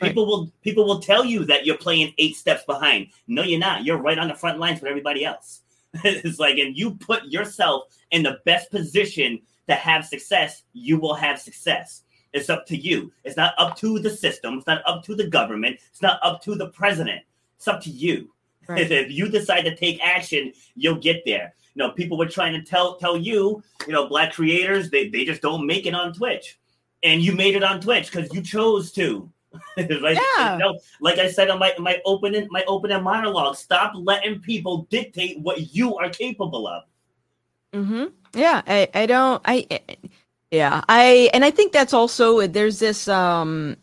[0.00, 0.28] People right.
[0.28, 3.08] will people will tell you that you're playing eight steps behind.
[3.28, 3.84] No, you're not.
[3.84, 5.62] You're right on the front lines with everybody else.
[6.04, 11.14] it's like, and you put yourself in the best position to have success, you will
[11.14, 12.02] have success.
[12.32, 13.12] It's up to you.
[13.24, 14.58] It's not up to the system.
[14.58, 15.78] It's not up to the government.
[15.90, 17.22] It's not up to the president.
[17.56, 18.30] It's up to you.
[18.68, 18.90] Right.
[18.90, 21.54] If you decide to take action, you'll get there.
[21.74, 25.24] You know, people were trying to tell tell you, you know, black creators, they, they
[25.24, 26.58] just don't make it on Twitch.
[27.02, 29.30] And you made it on Twitch because you chose to.
[29.76, 30.18] right?
[30.36, 30.54] Yeah.
[30.54, 34.86] You know, like I said on my my opening my opening monologue, stop letting people
[34.90, 36.82] dictate what you are capable of.
[37.74, 38.04] Mm-hmm.
[38.34, 39.66] Yeah, I, I don't, I,
[40.50, 43.76] yeah, I, and I think that's also, there's this, um,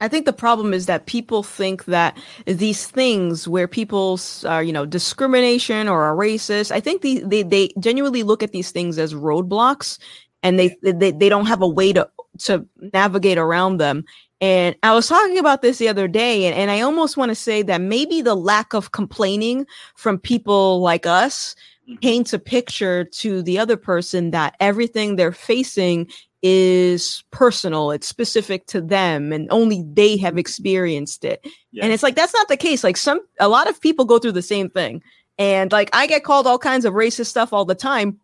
[0.00, 4.72] I think the problem is that people think that these things where people are, you
[4.72, 8.98] know, discrimination or are racist, I think the, they, they genuinely look at these things
[8.98, 9.98] as roadblocks
[10.42, 12.08] and they, they, they don't have a way to,
[12.38, 14.04] to navigate around them.
[14.40, 17.36] And I was talking about this the other day, and, and I almost want to
[17.36, 21.54] say that maybe the lack of complaining from people like us.
[22.00, 26.08] Paints a picture to the other person that everything they're facing
[26.42, 30.38] is personal it's specific to them and only they have mm-hmm.
[30.38, 31.46] experienced it.
[31.70, 31.84] Yes.
[31.84, 32.82] and it's like that's not the case.
[32.82, 35.02] Like some a lot of people go through the same thing.
[35.38, 38.18] And like i get called all kinds of racist stuff all the time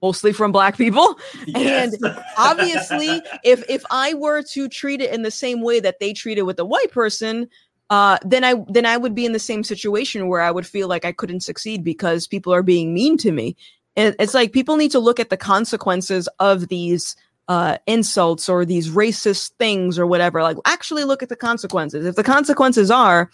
[0.00, 1.18] mostly from black people.
[1.46, 1.94] Yes.
[2.02, 6.12] and obviously if if i were to treat it in the same way that they
[6.12, 7.48] treat it with a white person
[7.90, 10.88] uh, then I then I would be in the same situation where I would feel
[10.88, 13.56] like I couldn't succeed because people are being mean to me.
[13.96, 17.16] And it's like people need to look at the consequences of these
[17.48, 20.42] uh, insults or these racist things or whatever.
[20.42, 22.04] Like actually look at the consequences.
[22.04, 23.30] If the consequences are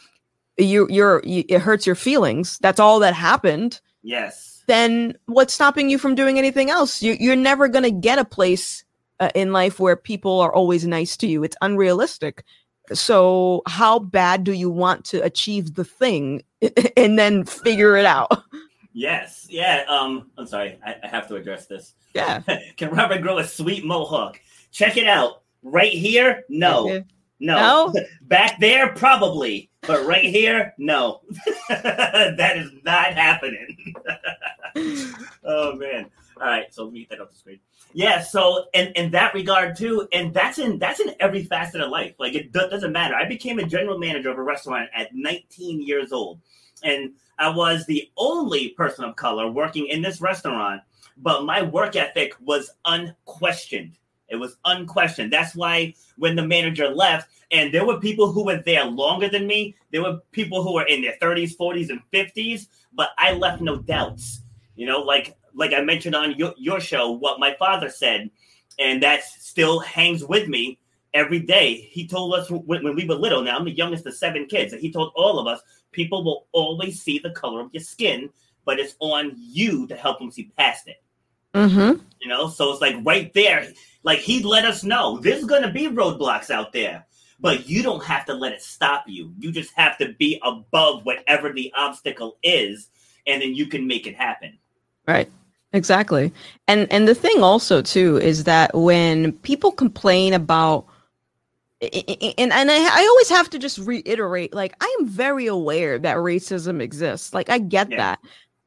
[0.57, 2.59] you you're you, it hurts your feelings.
[2.59, 3.81] That's all that happened.
[4.03, 4.63] Yes.
[4.67, 7.03] Then what's stopping you from doing anything else?
[7.03, 8.85] You, you're never gonna get a place
[9.19, 11.43] uh, in life where people are always nice to you.
[11.43, 12.45] It's unrealistic
[12.93, 16.43] so how bad do you want to achieve the thing
[16.97, 18.45] and then figure it out?
[18.93, 19.47] Yes.
[19.51, 19.85] Yeah.
[19.89, 20.79] Um, I'm sorry.
[20.85, 21.95] I, I have to address this.
[22.15, 22.43] Yeah.
[22.77, 24.41] Can Robert grow a sweet mohawk?
[24.71, 25.43] Check it out.
[25.63, 26.85] Right here, no.
[26.85, 27.05] Okay.
[27.41, 27.93] No.
[27.93, 28.03] No?
[28.23, 29.71] Back there, probably.
[29.87, 31.23] But right here, no.
[31.69, 33.95] that is not happening.
[35.45, 36.11] oh man.
[36.41, 37.61] All right, so let me get that off the screen.
[37.93, 41.91] Yeah, so in, in that regard too, and that's in that's in every facet of
[41.91, 42.15] life.
[42.19, 43.15] Like it do- doesn't matter.
[43.15, 46.41] I became a general manager of a restaurant at 19 years old,
[46.83, 50.83] and I was the only person of color working in this restaurant.
[51.17, 53.97] But my work ethic was unquestioned.
[54.29, 55.33] It was unquestioned.
[55.33, 59.47] That's why when the manager left, and there were people who were there longer than
[59.47, 63.61] me, there were people who were in their 30s, 40s, and 50s, but I left
[63.61, 64.41] no doubts.
[64.75, 68.31] You know, like like I mentioned on your, your show, what my father said,
[68.79, 70.79] and that still hangs with me
[71.13, 71.89] every day.
[71.91, 74.73] He told us when, when we were little, now I'm the youngest of seven kids,
[74.73, 75.61] and he told all of us
[75.93, 78.31] people will always see the color of your skin,
[78.65, 81.03] but it's on you to help them see past it.
[81.55, 82.03] Mm-hmm.
[82.21, 83.69] You know, so it's like right there,
[84.03, 87.07] like he let us know there's gonna be roadblocks out there,
[87.39, 89.33] but you don't have to let it stop you.
[89.39, 92.91] You just have to be above whatever the obstacle is,
[93.27, 94.59] and then you can make it happen.
[95.07, 95.31] Right.
[95.75, 96.33] Exactly.
[96.69, 100.87] And and the thing also too is that when people complain about
[101.83, 106.17] and and I, I always have to just reiterate like I am very aware that
[106.19, 107.35] racism exists.
[107.35, 107.97] Like I get Yeah.
[107.97, 108.21] that.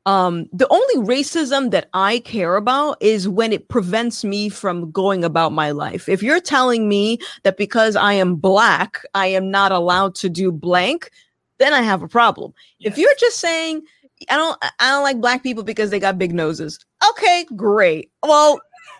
[0.05, 5.23] Um the only racism that I care about is when it prevents me from going
[5.23, 6.09] about my life.
[6.09, 10.51] If you're telling me that because I am black, I am not allowed to do
[10.51, 11.09] blank,
[11.59, 12.53] then I have a problem.
[12.81, 13.83] If you're just saying
[14.29, 16.79] I don't I don't like black people because they got big noses.
[17.09, 18.11] Okay, great.
[18.23, 18.59] Well,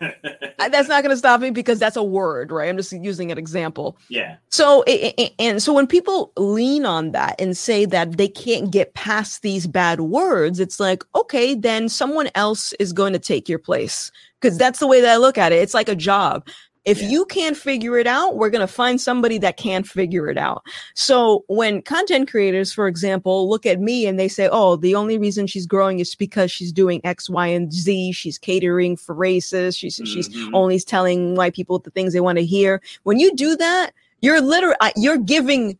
[0.58, 2.68] that's not going to stop me because that's a word, right?
[2.68, 3.98] I'm just using an example.
[4.08, 8.94] yeah, So and so when people lean on that and say that they can't get
[8.94, 13.58] past these bad words, it's like, okay, then someone else is going to take your
[13.58, 14.12] place.
[14.40, 15.56] Cuz that's the way that I look at it.
[15.56, 16.46] It's like a job.
[16.88, 17.08] If Yeah.
[17.10, 20.64] you can't figure it out, we're going to find somebody that can figure it out.
[20.94, 25.18] So when content creators, for example, look at me and they say, "Oh, the only
[25.18, 28.12] reason she's growing is because she's doing X, Y, and Z.
[28.12, 29.76] She's catering for races.
[29.76, 30.50] She's she's Mhm.
[30.54, 34.40] only telling white people the things they want to hear." When you do that, you're
[34.40, 35.76] literally you're giving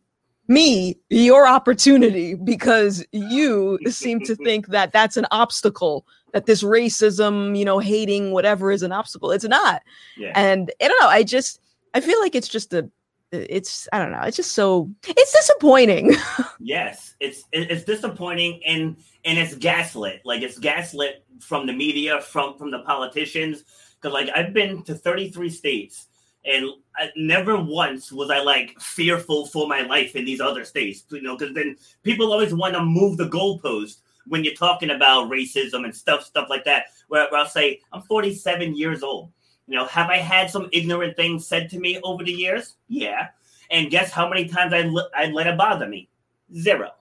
[0.47, 7.57] me your opportunity because you seem to think that that's an obstacle that this racism
[7.57, 9.81] you know hating whatever is an obstacle it's not
[10.17, 10.31] yeah.
[10.35, 11.59] and i don't know i just
[11.93, 12.89] i feel like it's just a
[13.31, 16.15] it's i don't know it's just so it's disappointing
[16.59, 20.21] Yes, it's it's disappointing and and it's gaslit.
[20.25, 23.63] Like it's gaslit from the media, from from the politicians.
[23.95, 26.07] Because like I've been to 33 states,
[26.45, 31.03] and I, never once was I like fearful for my life in these other states.
[31.09, 35.29] You know, because then people always want to move the goalpost when you're talking about
[35.29, 36.85] racism and stuff stuff like that.
[37.07, 39.31] Where, where I'll say I'm 47 years old.
[39.67, 42.75] You know, have I had some ignorant things said to me over the years?
[42.87, 43.27] Yeah.
[43.69, 46.09] And guess how many times I, l- I let it bother me?
[46.55, 46.91] Zero.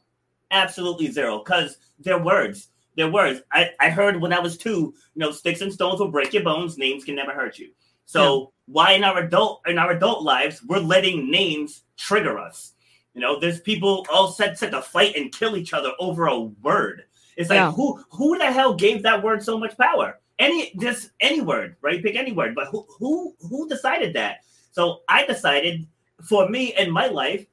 [0.50, 1.38] Absolutely zero.
[1.38, 2.68] Because they're words.
[2.94, 3.40] They're words.
[3.52, 6.42] I, I heard when I was two, you know, sticks and stones will break your
[6.42, 7.70] bones, names can never hurt you.
[8.04, 12.72] So why in our adult in our adult lives we're letting names trigger us?
[13.14, 16.40] You know, there's people all set set to fight and kill each other over a
[16.40, 17.04] word.
[17.38, 17.70] It's like Yeah.
[17.72, 20.18] who who the hell gave that word so much power?
[20.40, 22.02] Any just any word, right?
[22.02, 24.40] Pick any word, but who who who decided that?
[24.72, 25.86] So I decided
[26.28, 27.46] for me in my life,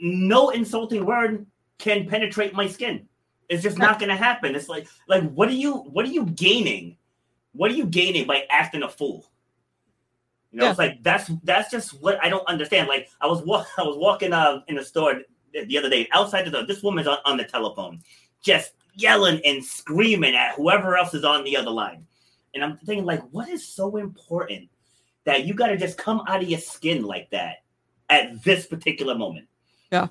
[0.00, 1.46] no insulting word
[1.78, 3.06] can penetrate my skin.
[3.48, 4.54] It's just not going to happen.
[4.54, 6.96] It's like like what are you what are you gaining?
[7.52, 9.30] What are you gaining by acting a fool?
[10.50, 10.70] You know, Yeah.
[10.70, 12.88] it's like that's that's just what I don't understand.
[12.88, 15.20] Like I was wa- I was walking uh, in the store
[15.52, 16.66] the other day outside the door.
[16.66, 18.02] This woman's on, on the telephone,
[18.42, 22.06] just yelling and screaming at whoever else is on the other line.
[22.54, 24.68] And I'm thinking, like, what is so important
[25.24, 27.62] that you got to just come out of your skin like that
[28.08, 29.46] at this particular moment?
[29.92, 30.08] Yeah.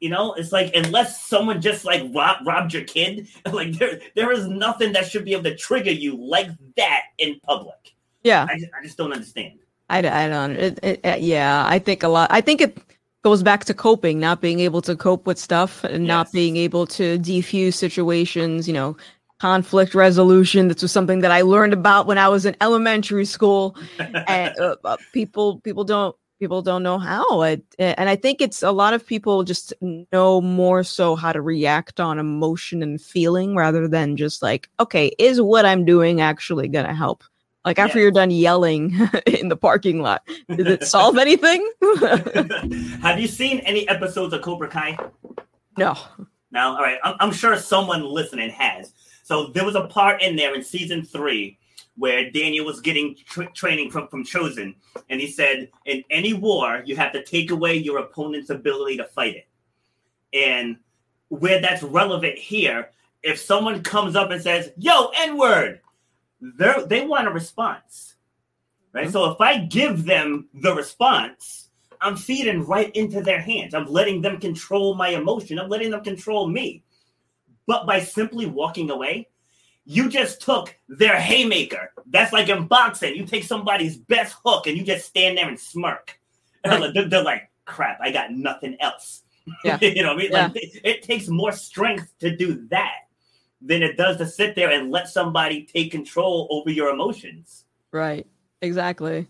[0.00, 4.32] You know, it's like unless someone just like rob, robbed your kid, like there there
[4.32, 7.94] is nothing that should be able to trigger you like that in public.
[8.22, 9.58] yeah I just, I just don't understand.
[9.88, 12.78] i, I don't it, it, uh, yeah i think a lot i think it
[13.26, 16.86] goes back to coping not being able to cope with stuff and not being able
[16.86, 18.96] to defuse situations you know
[19.40, 20.68] conflict resolution.
[20.68, 23.76] This was something that i learned about when i was in elementary school.
[24.28, 27.42] And uh, uh, people people don't people don't know how.
[27.42, 29.74] It, and i think it's a lot of people just
[30.12, 35.06] know more so how to react on emotion and feeling rather than just like okay
[35.18, 37.24] is what i'm doing actually gonna help
[37.66, 38.96] Like after you're done yelling
[39.26, 41.68] in the parking lot, did it solve anything?
[43.02, 44.96] Have you seen any episodes of Cobra Kai?
[45.76, 45.94] no.
[46.52, 46.98] No, all right.
[47.02, 48.94] I'm, I'm sure someone listening has.
[49.24, 51.58] So there was a part in there in season three
[51.96, 54.76] where Daniel was getting tra- training from from Chozen,
[55.10, 59.04] and he said, "In any war, you have to take away your opponent's ability to
[59.04, 59.48] fight it."
[60.32, 60.76] And
[61.28, 62.90] where that's relevant here,
[63.24, 65.80] if someone comes up and says, "Yo, N word,"
[66.40, 68.16] they they want a response,
[68.92, 69.10] right?
[69.10, 71.62] So if I give them the response.
[72.00, 73.74] I'm feeding right into their hands.
[73.74, 75.58] I'm letting them control my emotion.
[75.58, 76.84] I'm letting them control me.
[77.66, 79.28] But by simply walking away,
[79.84, 81.92] you just took their haymaker.
[82.06, 83.14] That's like in boxing.
[83.14, 86.18] You take somebody's best hook and you just stand there and smirk.
[86.64, 86.94] And Right.
[86.94, 89.22] they're, they're like, crap, I got nothing else.
[89.64, 89.78] Yeah.
[89.80, 90.32] you know what I mean?
[90.32, 93.05] Like, it, it takes more strength to do that
[93.60, 97.64] than it does to sit there and let somebody take control over your emotions.
[97.92, 98.26] Right.
[98.62, 99.26] Exactly.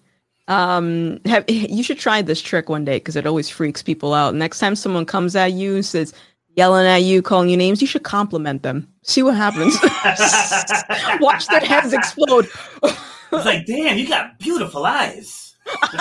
[0.48, 4.34] Um, have you should try this trick one day because it always freaks people out.
[4.34, 6.12] Next time someone comes at you, and says
[6.54, 8.88] yelling at you, calling you names, you should compliment them.
[9.02, 9.76] See what happens.
[11.20, 12.48] Watch their heads explode.
[12.82, 15.45] It's like, damn, you got beautiful eyes.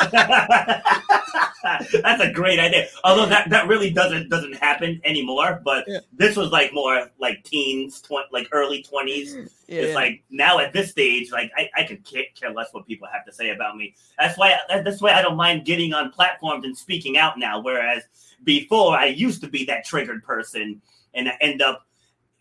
[2.01, 2.87] That's a great idea.
[3.03, 5.61] Although that, that really doesn't doesn't happen anymore.
[5.63, 5.99] But Yeah.
[6.13, 9.35] this was like more like teens, tw- like early twenties.
[9.67, 9.81] Yeah.
[9.81, 13.07] It's like now at this stage, like I, I could care, care less what people
[13.11, 13.95] have to say about me.
[14.19, 17.59] That's why that's why I don't mind getting on platforms and speaking out now.
[17.61, 18.03] Whereas
[18.43, 20.81] before, I used to be that triggered person
[21.13, 21.81] and I end up.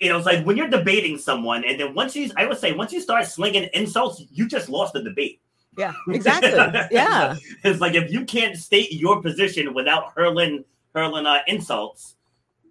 [0.01, 2.73] You know, it's like when you're debating someone, and then once you, I would say,
[2.73, 5.41] once you start slinging insults, you just lost the debate.
[5.77, 6.51] Yeah, exactly.
[6.91, 7.37] Yeah.
[7.65, 10.65] it's like if you can't state your position without hurling
[10.95, 12.15] hurling uh, insults,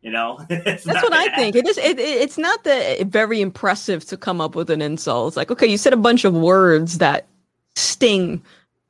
[0.01, 0.39] you know.
[0.49, 1.55] That's what I think.
[1.55, 1.77] It is.
[1.77, 5.29] It, it- it's not that very impressive to come up with an insult.
[5.29, 7.25] It's like, okay, you said a bunch of words that
[7.75, 8.41] sting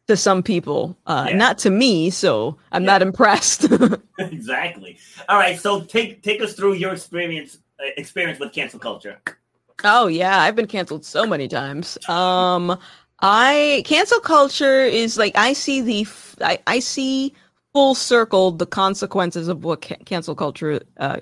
[0.07, 1.37] to some people, uh, Yeah.
[1.37, 2.09] not to me.
[2.09, 2.91] So I'm Yeah.
[2.91, 3.65] not impressed.
[4.19, 4.97] exactly.
[5.29, 9.19] All right, so take take us through your experience uh, experience with cancel culture.
[9.83, 11.97] Oh yeah, I've been canceled so many times.
[12.07, 12.77] Um,
[13.23, 16.05] I cancel culture is like I see the
[16.41, 17.33] I, I see
[17.71, 21.19] full circle the consequences of what ca- cancel culture uh,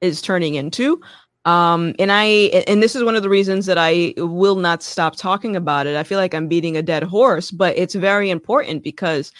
[0.00, 1.00] is turning into.
[1.44, 2.24] Um, and I
[2.66, 5.96] and this is one of the reasons that I will not stop talking about it.
[5.96, 9.30] I feel like I'm beating a dead horse, but it's very important because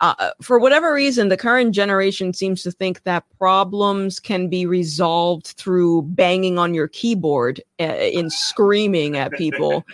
[0.00, 5.48] uh, for whatever reason, the current generation seems to think that problems can be resolved
[5.48, 9.84] through banging on your keyboard uh, in screaming at people.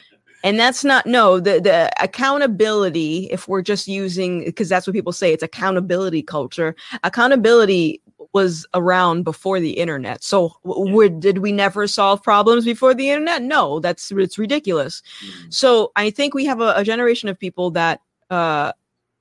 [0.47, 3.29] And that's not no the the accountability.
[3.33, 6.77] If we're just using because that's what people say, it's accountability culture.
[7.03, 8.01] Accountability
[8.33, 10.23] was around before the internet.
[10.23, 13.43] So w- where did we never solve problems before the internet?
[13.43, 15.03] No, that's it's ridiculous.
[15.49, 18.71] So I think we have a, a generation of people that uh,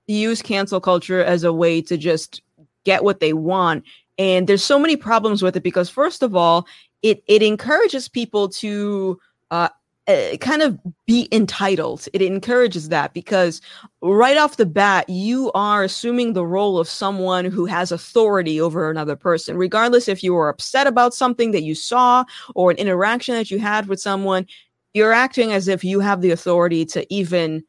[0.06, 2.44] use cancel culture as a way to just
[2.84, 3.84] get what they want.
[4.20, 6.68] And there's so many problems with it because first of all,
[7.02, 9.20] it it encourages people to
[9.50, 9.70] uh,
[10.08, 12.08] uh, kind of be entitled.
[12.14, 13.62] It encourages that because
[14.02, 18.90] right off the bat, you are assuming the role of someone who has authority over
[18.90, 23.36] another person, regardless if you were upset about something that you saw or an interaction
[23.36, 24.46] that you had with someone.
[24.94, 27.64] You're acting as if you have the authority to even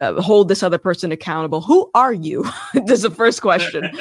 [0.00, 1.60] uh, hold this other person accountable.
[1.60, 2.44] Who are you?
[2.74, 3.90] this is the first question.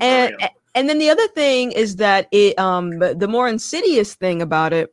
[0.00, 0.34] And
[0.74, 4.92] and then the other thing is that it um the more insidious thing about it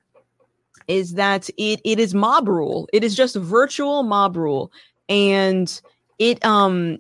[0.88, 2.88] is that it it is mob rule.
[2.93, 4.71] It is just virtual mob rule,
[5.09, 5.82] and
[6.19, 6.97] it um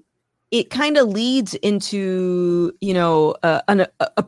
[0.51, 4.25] it kind of leads into you know uh, an, a, a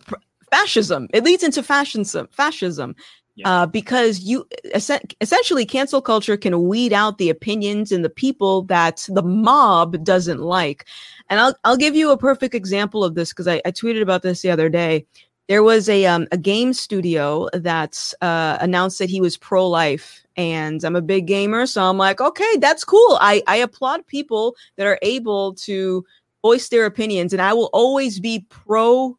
[0.51, 1.07] fascism.
[1.13, 2.27] It leads into fascism.
[2.31, 2.95] Fascism.
[3.35, 3.49] Yeah.
[3.49, 8.61] Uh, because you essen- essentially cancel culture can weed out the opinions and the people
[8.65, 10.85] that the mob doesn't like.
[11.29, 14.21] And I'll I'll give you a perfect example of this because I, I tweeted about
[14.21, 15.07] this the other day.
[15.49, 20.25] There was a um, a game studio that uh, announced that he was pro life,
[20.37, 23.17] and I'm a big gamer, so I'm like, okay, that's cool.
[23.19, 26.05] I I applaud people that are able to
[26.41, 29.17] voice their opinions, and I will always be pro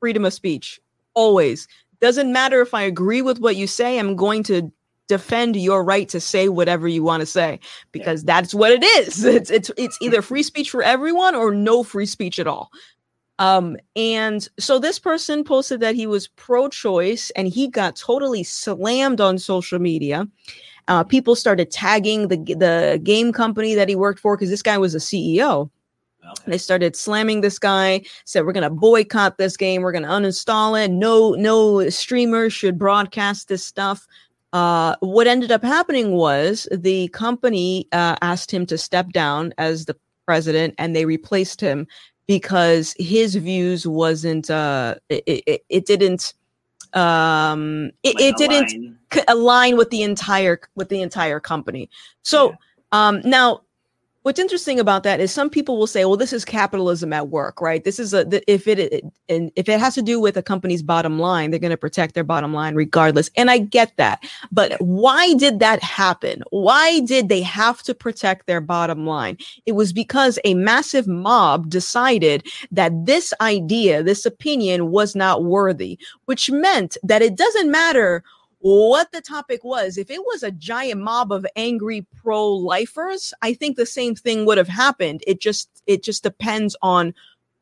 [0.00, 0.80] freedom of speech.
[1.14, 1.66] Always
[2.00, 3.98] doesn't matter if I agree with what you say.
[3.98, 4.70] I'm going to
[5.08, 7.60] defend your right to say whatever you want to say
[7.92, 9.24] because that's what it is.
[9.24, 12.70] It's it's it's either free speech for everyone or no free speech at all.
[13.38, 19.20] Um, and so this person posted that he was pro-choice and he got totally slammed
[19.20, 20.28] on social media.
[20.86, 24.76] Uh, people started tagging the the game company that he worked for because this guy
[24.76, 25.70] was a CEO.
[26.22, 26.52] Okay.
[26.52, 30.90] They started slamming this guy, said we're gonna boycott this game, we're gonna uninstall it.
[30.90, 34.06] No, no streamer should broadcast this stuff.
[34.52, 39.86] Uh, what ended up happening was the company uh, asked him to step down as
[39.86, 41.86] the president, and they replaced him
[42.26, 46.34] because his views wasn't uh, it, it, it didn't
[46.94, 48.98] um it, Like it didn't align.
[49.28, 51.90] align with the entire with the entire company
[52.22, 52.56] so Yeah.
[52.92, 53.62] um now
[54.24, 57.60] what's interesting about that is some people will say well this is capitalism at work
[57.60, 57.84] right?
[57.84, 60.42] This is a the, if it, it and if it has to do with a
[60.42, 64.24] company's bottom line they're going to protect their bottom line regardless and i get that.
[64.50, 66.42] But why did that happen?
[66.50, 69.36] Why did they have to protect their bottom line?
[69.66, 75.98] It was because a massive mob decided that this idea this opinion was not worthy
[76.24, 78.24] which meant that it doesn't matter
[78.64, 79.98] what the topic was.
[79.98, 84.56] If it was a giant mob of angry pro-lifers, I think the same thing would
[84.56, 85.22] have happened.
[85.26, 87.12] It just it just depends on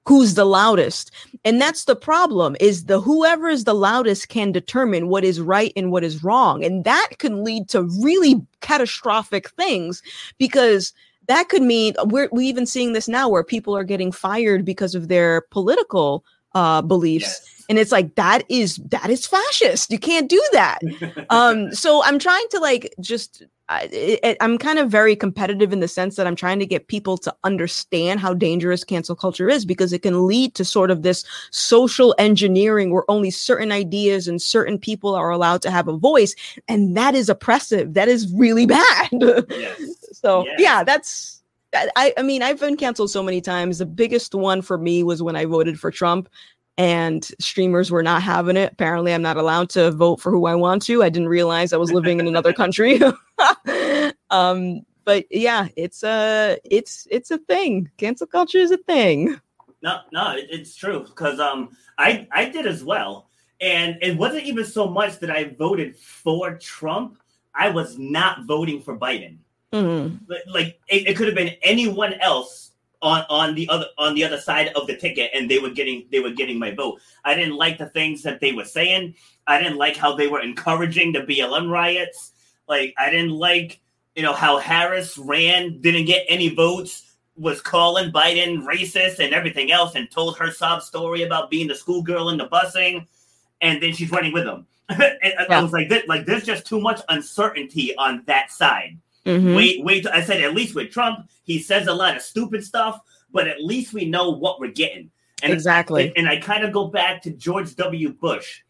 [0.07, 1.11] who's the loudest.
[1.45, 5.73] And that's the problem is the whoever is the loudest can determine what is right
[5.75, 6.65] and what is wrong.
[6.65, 10.05] And that can lead to really catastrophic things
[10.39, 10.93] because
[11.27, 14.95] that could mean we're we even seeing this now where people are getting fired because
[14.95, 16.25] of their political
[16.55, 17.52] uh beliefs Yes.
[17.69, 19.91] And it's like that is that is fascist.
[19.91, 20.79] You can't do that.
[21.31, 25.89] Um so i'm trying to like just I, i'm kind of very competitive in the
[25.89, 29.95] sense that i'm trying to get people to understand how dangerous cancel culture is because
[29.95, 34.79] it can lead to sort of this social engineering where only certain ideas and certain
[34.79, 36.35] people are allowed to have a voice.
[36.69, 37.95] And that is oppressive.
[37.95, 39.09] That is really bad.
[39.13, 39.81] Yes.
[40.13, 40.61] so Yes.
[40.61, 41.43] yeah that's
[41.97, 43.79] I, I mean i've been canceled so many times.
[43.79, 46.29] The biggest one for me was when i voted for trump
[46.79, 50.55] and streamers were not having it apparently i'm not allowed to vote for who i
[50.55, 52.99] want to i didn't realize i was living in another country
[54.31, 59.39] um but yeah it's a it's it's a thing cancel culture is a thing
[59.83, 63.29] No, no, it's true because um, I I did as well,
[63.61, 67.19] and it wasn't even so much that I voted for Trump.
[67.53, 69.39] I was not voting for Biden.
[69.73, 70.21] Mhm.
[70.29, 72.62] Like- Like it, it could have been anyone else
[73.03, 76.07] on on the other on the other side of the ticket, and they were getting
[76.11, 77.01] they were getting my vote.
[77.25, 79.15] I didn't like the things that they were saying.
[79.47, 82.33] I didn't like how they were encouraging the BLM riots.
[82.69, 83.81] Like I didn't like
[84.15, 89.73] you know how Harris ran, didn't get any votes was calling Biden racist and everything
[89.73, 93.07] else and told her sob story about being the schoolgirl in the busing,
[93.63, 94.67] and then she's running with him.
[94.91, 98.99] I- I was like, "This- like, there's just too much uncertainty on that side.
[99.27, 99.55] Mhm.
[99.57, 100.07] Wait, wait.
[100.07, 103.01] I said, at least with Trump, he says a lot of stupid stuff,
[103.33, 105.11] but at least we know what we're getting.
[105.43, 108.11] And exactly and I kind of go back to George W.
[108.11, 108.61] Bush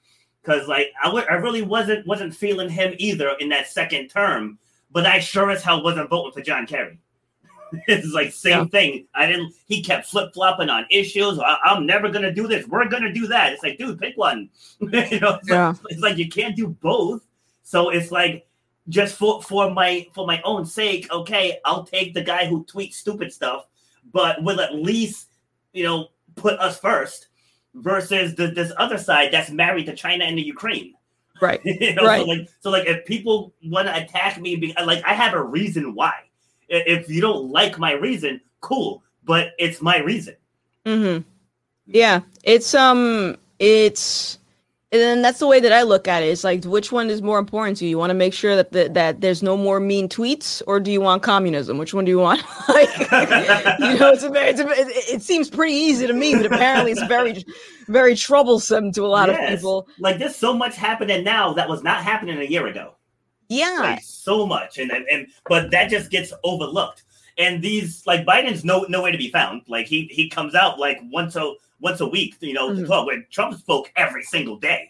[0.43, 4.59] because, like, I w- I really wasn't wasn't feeling him either in that second term,
[4.91, 6.99] but I sure as hell wasn't voting for John Kerry.
[7.89, 8.65] it's like same Yeah.
[8.67, 9.07] thing.
[9.15, 9.55] I didn't.
[9.67, 11.39] He kept flip flopping on issues.
[11.39, 12.67] I, I'm never gonna do this.
[12.67, 13.53] We're gonna do that.
[13.53, 14.49] It's like, dude, pick one.
[14.81, 14.89] you
[15.21, 15.69] know, it's, Yeah.
[15.69, 17.23] like, it's like you can't do both.
[17.65, 18.47] So it's like
[18.89, 21.11] just for for my for my own sake.
[21.11, 23.67] Okay, I'll take the guy who tweets stupid stuff,
[24.13, 25.29] but will at least
[25.73, 27.29] you know put us first
[27.75, 30.95] versus the, this other side that's married to China and the Ukraine.
[31.41, 32.21] right you know, Right.
[32.21, 35.43] so like so like if people want to attack me, be- like I have a
[35.43, 36.15] reason why.
[36.69, 40.37] If you don't like my reason, cool, but it's my reason.
[40.87, 41.19] hmm
[41.87, 44.39] Yeah, it's um, it's,
[44.93, 46.27] and then that's the way that I look at it.
[46.27, 47.91] It's like, which one is more important to you?
[47.91, 50.93] You want to make sure that the, that there's no more mean tweets, or do
[50.93, 51.79] you want communism?
[51.79, 52.43] Which one do you want?
[52.69, 56.47] like, you know, it's a it's a, it, it seems pretty easy to me, but
[56.47, 57.43] apparently it's very,
[57.89, 59.53] very troublesome to a lot Yes.
[59.53, 59.89] of people.
[59.99, 62.95] Like there's so much happening now that was not happening a year ago.
[63.49, 67.03] Yeah, like so much and, and and but that just gets overlooked
[67.37, 70.99] and these like biden's no nowhere to be found like he he comes out like
[71.11, 71.53] once a
[71.83, 72.89] once a week you know Mhm.
[72.89, 74.83] well, when trump spoke every single day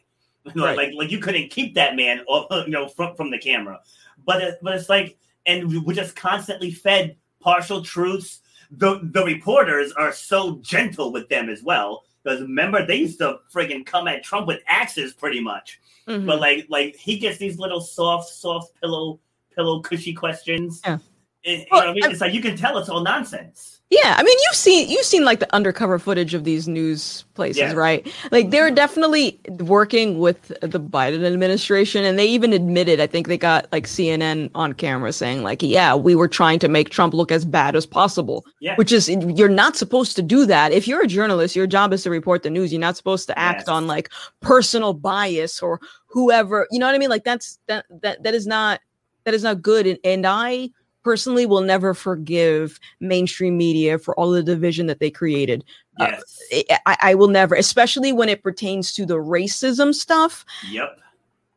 [0.45, 0.77] You know, Right.
[0.77, 3.81] like like you couldn't keep that man off, you know from from the camera
[4.25, 5.17] but it, but it's like
[5.47, 8.41] and we- we're just constantly fed partial truths
[8.71, 13.39] the the reporters are so gentle with them as well because remember they used to
[13.53, 16.27] friggin' come at trump with axes pretty much Mhm.
[16.27, 19.21] but like like he gets these little soft soft pillow
[19.55, 20.99] pillow cushy questions Yeah.
[21.45, 22.05] And, you know what I mean?
[22.13, 25.23] It's like you can tell it's all nonsense Yeah, I mean, you've seen you've seen
[25.23, 27.75] like the undercover footage of these news places, Yes.
[27.75, 28.11] right?
[28.31, 33.01] Like they're definitely working with the Biden administration, and they even admitted.
[33.01, 36.69] I think they got like CNN on camera saying, like, "Yeah, we were trying to
[36.69, 38.77] make Trump look as bad as possible." Yeah.
[38.77, 40.73] Which is you're not supposed to do that.
[40.73, 42.73] If you're a journalist, your job is to report the news.
[42.73, 43.69] You're not supposed to act Yes.
[43.69, 44.09] on like
[44.41, 46.67] personal bias or whoever.
[46.71, 47.11] You know what I mean?
[47.11, 48.81] Like that's that that that is not
[49.25, 49.87] that is not good.
[49.87, 50.71] And and I
[51.03, 55.65] personally will never forgive mainstream media for all the division that they created.
[56.01, 60.45] Uh, yes I, I- I will never, especially when it pertains to the racism stuff.
[60.71, 60.99] yep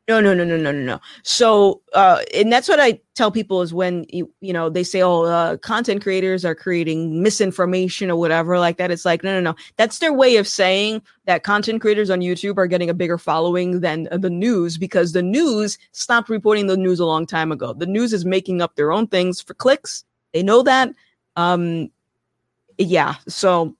[0.08, 1.01] No, no, no, no, no, no, no.
[1.24, 5.01] So, uh, and that's what I tell people is when you, you know they say,
[5.01, 9.39] "Oh, uh, content creators are creating misinformation or whatever like that." It's like, no, no,
[9.39, 9.56] no.
[9.78, 13.80] That's their way of saying that content creators on YouTube are getting a bigger following
[13.80, 17.74] than the news because the news stopped reporting the news a long time ago.
[17.74, 20.03] The news is making up their own things for clicks.
[20.34, 20.93] They know that.
[21.36, 21.89] Um,
[22.78, 23.16] yeah.
[23.28, 23.76] So.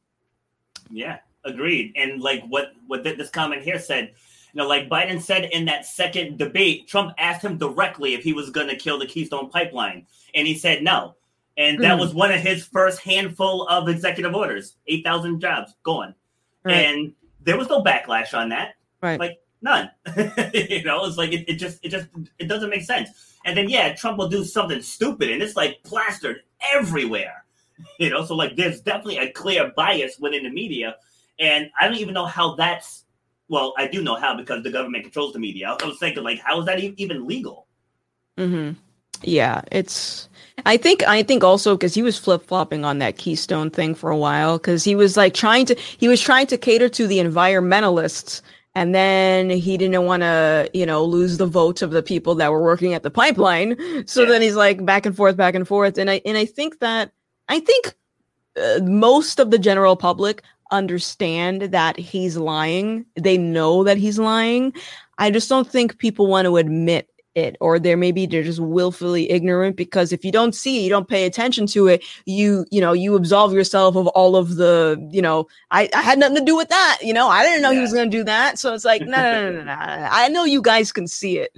[0.90, 1.94] Yeah, agreed.
[1.96, 4.14] And like what what this comment here said
[4.56, 8.32] you know, like Biden said in that second debate, Trump asked him directly if he
[8.32, 11.16] was going to kill the Keystone Pipeline, and he said no.
[11.58, 12.00] And that mm.
[12.00, 16.16] was one of his first handful of executive orders 8,000 jobs gone.
[16.64, 16.74] Right.
[16.74, 18.76] And there was no backlash on that.
[19.02, 19.20] Right.
[19.20, 19.92] Like, none.
[20.18, 22.08] you know, it's like, it, it just, it just,
[22.40, 23.10] it doesn't make sense.
[23.46, 26.42] And then, yeah, Trump will do something stupid and it's like plastered
[26.74, 27.46] everywhere.
[28.00, 30.96] You know, so like there's definitely a clear bias within the media.
[31.40, 33.05] And I don't even know how that's
[33.48, 35.76] well, I do know how because the government controls the media.
[35.80, 37.68] I was thinking, like, how is that even legal?
[38.38, 38.72] Hmm.
[39.22, 40.30] Yeah, it's.
[40.66, 41.04] I think.
[41.08, 44.58] I think also because he was flip flopping on that Keystone thing for a while
[44.58, 45.76] because he was like trying to.
[45.76, 48.42] He was trying to cater to the environmentalists,
[48.74, 52.52] and then he didn't want to, you know, lose the votes of the people that
[52.52, 53.78] were working at the pipeline.
[54.08, 54.30] So yeah.
[54.30, 57.12] then he's like back and forth, back and forth, and I and I think that
[57.48, 57.96] I think
[58.58, 60.42] uh, most of the general public
[60.72, 63.06] understand that he's lying.
[63.16, 64.74] They know that he's lying.
[65.18, 69.30] I just don't think people want to admit it or they're maybe they're just willfully
[69.30, 72.80] ignorant because if you don't see it, you don't pay attention to it you you
[72.80, 76.46] know you absolve yourself of all of the you know i, I had nothing to
[76.46, 77.76] do with that you know i didn't know yeah.
[77.76, 80.08] he was going to do that so it's like no no, no no no no
[80.12, 81.56] i know you guys can see it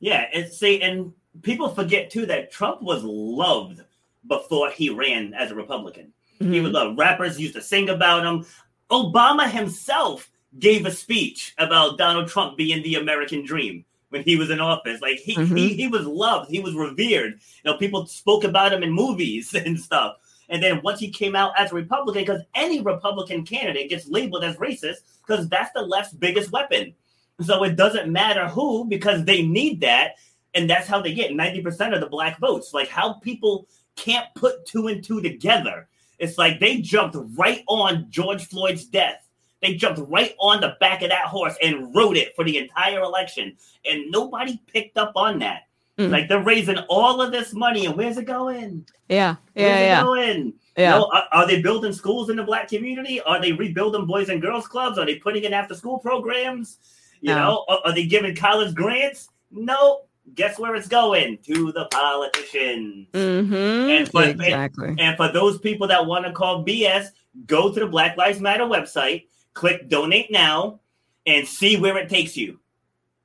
[0.00, 1.12] yeah and see and
[1.42, 3.82] people forget too that trump was loved
[4.26, 6.52] before he ran as a republican Mm-hmm.
[6.52, 8.46] He would love rappers used to sing about him.
[8.90, 14.50] Obama himself gave a speech about Donald Trump being the American dream when he was
[14.50, 15.00] in office.
[15.00, 15.56] Like he mm-hmm.
[15.56, 17.40] he, he was loved, he was revered.
[17.64, 20.16] You know, people spoke about him in movies and stuff.
[20.48, 24.44] And then once he came out as a Republican, because any Republican candidate gets labeled
[24.44, 26.94] as racist, because that's the left's biggest weapon.
[27.40, 30.12] So it doesn't matter who, because they need that.
[30.54, 32.72] And that's how they get 90% of the black votes.
[32.72, 33.66] Like how people
[33.96, 35.88] can't put two and two together
[36.18, 39.26] it's like they jumped right on George Floyd's death.
[39.62, 43.00] They jumped right on the back of that horse and rode it for the entire
[43.00, 43.56] election.
[43.84, 45.62] And nobody picked up on that.
[45.98, 46.10] Mm.
[46.10, 48.86] Like they're raising all of this money, and where's it going?
[49.08, 50.02] Yeah, yeah, where's yeah.
[50.02, 50.54] going?
[50.76, 50.94] Yeah.
[50.94, 53.22] You know, are, are, they building schools in the black community?
[53.22, 54.98] Are they rebuilding boys and girls clubs?
[54.98, 56.78] Are they putting in after school programs?
[57.22, 57.38] You no.
[57.38, 59.30] know, are, are, they giving college grants?
[59.50, 60.02] No,
[60.34, 63.08] guess where it's going to the politicians.
[63.12, 63.54] Mm-hmm.
[63.54, 64.88] And for, exactly.
[64.88, 67.08] And, and for those people that want to call BS,
[67.46, 70.80] go to the Black Lives Matter website, click donate now,
[71.26, 72.60] and see where it takes you.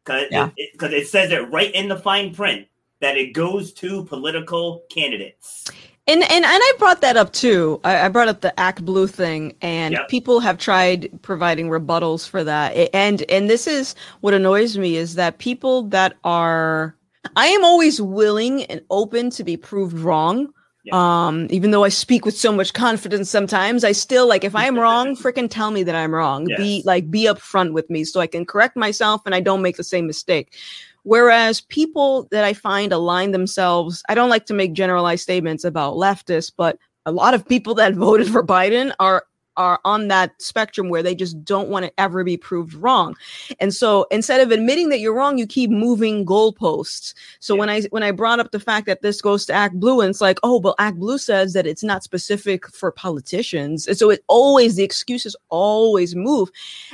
[0.03, 0.49] Because yeah.
[0.57, 2.67] it, it, it says it right in the fine print
[2.99, 5.69] that it goes to political candidates.
[6.07, 7.79] And and and I brought that up too.
[7.83, 10.09] I, I brought up the ActBlue thing, and yep.
[10.09, 12.75] people have tried providing rebuttals for that.
[12.93, 16.95] And and this is what annoys me is that people that are
[17.35, 20.51] I am always willing and open to be proved wrong.
[20.83, 20.95] Yep.
[20.95, 24.65] Um, even though I speak with so much confidence sometimes, I still like if I
[24.65, 26.47] am wrong, freaking tell me that I'm wrong.
[26.49, 26.57] Yes.
[26.57, 29.77] Be like be upfront with me so I can correct myself and I don't make
[29.77, 30.55] the same mistake.
[31.03, 35.95] Whereas people that I find align themselves, I don't like to make generalized statements about
[35.95, 39.25] leftists, but a lot of people that voted for Biden are
[39.57, 43.15] are on that spectrum where they just don't want to ever be proved wrong.
[43.59, 47.13] And so instead of admitting that you're wrong, you keep moving goalposts.
[47.39, 47.59] So yeah.
[47.59, 50.21] when I when I brought up the fact that this goes to ActBlue and it's
[50.21, 53.87] like, oh, but ActBlue says that it's not specific for politicians.
[53.87, 56.49] And so it always the excuses always move.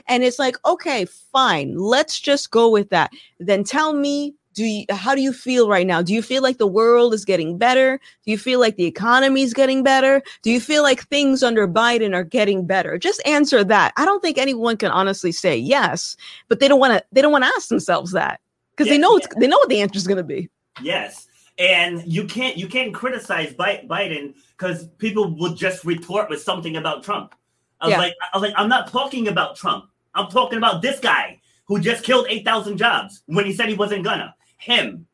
[0.08, 3.12] And it's like, okay, fine, let's just go with that.
[3.39, 6.01] Then tell me do you how do you feel right now?
[6.01, 7.99] Do you feel like the world is getting better?
[8.26, 10.24] Do you feel like the economy is getting better?
[10.41, 12.97] Do you feel like things under biden are getting better?
[12.97, 13.93] Just answer that.
[13.97, 17.32] I don't think anyone can honestly say yes but they don't want to they don't
[17.32, 18.41] want to ask themselves that
[18.76, 19.28] because yeah, they know yeah.
[19.38, 20.49] they know what the answer is going to be.
[20.82, 21.28] Yes
[21.60, 27.03] and you can't you can't criticize biden because people will just retort with something about
[27.03, 27.36] trump.
[27.80, 27.99] I was yeah.
[27.99, 29.86] like i was like i'm not talking about trump.
[30.16, 34.03] I'm talking about this guy who just killed 8000 jobs when he said he wasn't
[34.03, 35.08] gonna him.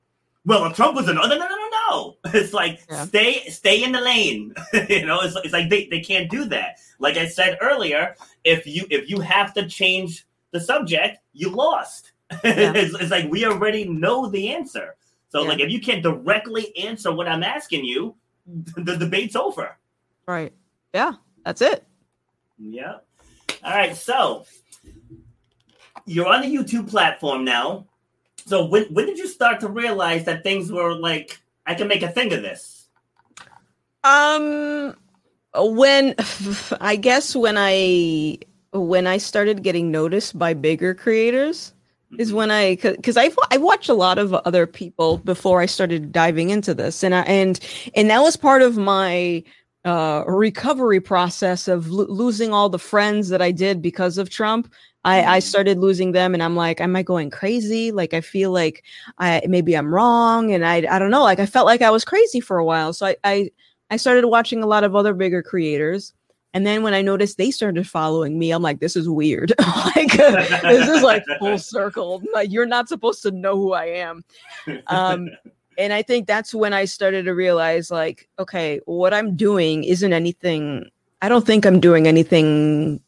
[0.46, 2.18] Well, if Trump was another, no, no, no, no.
[2.34, 3.06] It's like yeah.
[3.06, 4.54] stay, stay in the lane.
[4.90, 6.80] you know, it's, it's like they, they can't do that.
[7.00, 12.12] Like I said earlier, if you if you have to change the subject, you lost.
[12.44, 12.74] Yeah.
[12.76, 14.96] it's, it's, like we already know the answer.
[15.30, 15.50] So yeah.
[15.50, 18.16] like if you can't directly answer what I'm asking you,
[18.46, 19.78] the debate's over.
[20.28, 20.52] Right.
[20.94, 21.14] Yeah,
[21.46, 21.86] that's it.
[22.58, 22.98] Yeah.
[23.64, 23.96] All right.
[23.96, 24.46] So
[26.06, 27.86] you're on the YouTube platform now
[28.46, 32.04] so when when did you start to realize that things were like I can make
[32.04, 32.88] a thing of this?
[34.04, 34.96] Um,
[35.56, 36.16] when
[36.82, 38.40] I guess when I
[38.74, 41.74] when I started getting noticed by bigger creators
[42.18, 42.38] is mm-hmm.
[42.38, 46.50] when I because I I watched a lot of other people before I started diving
[46.50, 47.60] into this, and I and
[47.96, 49.44] and that was part of my
[49.86, 54.74] uh, recovery process of lo- losing all the friends that I did because of Trump.
[55.06, 55.40] I, I mm-hmm.
[55.42, 57.92] started losing them, and I'm like, am I going crazy?
[57.92, 58.84] Like, I feel like
[59.18, 61.24] I maybe I'm wrong, and I I don't know.
[61.24, 63.52] Like, I felt like I was crazy for a while, so I I,
[63.90, 66.14] I started watching a lot of other bigger creators.
[66.56, 69.54] And then when I noticed they started following me, I'm like, this is weird.
[69.96, 72.22] like this is like full circle.
[72.32, 74.24] Like you're not supposed to know who I am.
[74.86, 75.30] Um,
[75.78, 80.14] and I think that's when I started to realize, like, okay, what I'm doing isn't
[80.14, 80.90] anything.
[81.22, 83.00] I don't think I'm doing anything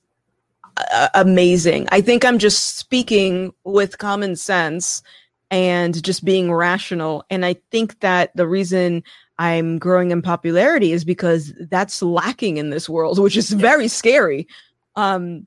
[0.92, 1.88] uh, amazing.
[1.92, 5.04] I think I'm just speaking with common sense
[5.52, 7.24] and just being rational.
[7.30, 9.04] And I think that the reason
[9.38, 14.48] I'm growing in popularity is because that's lacking in this world, which is very scary.
[14.96, 15.46] Um,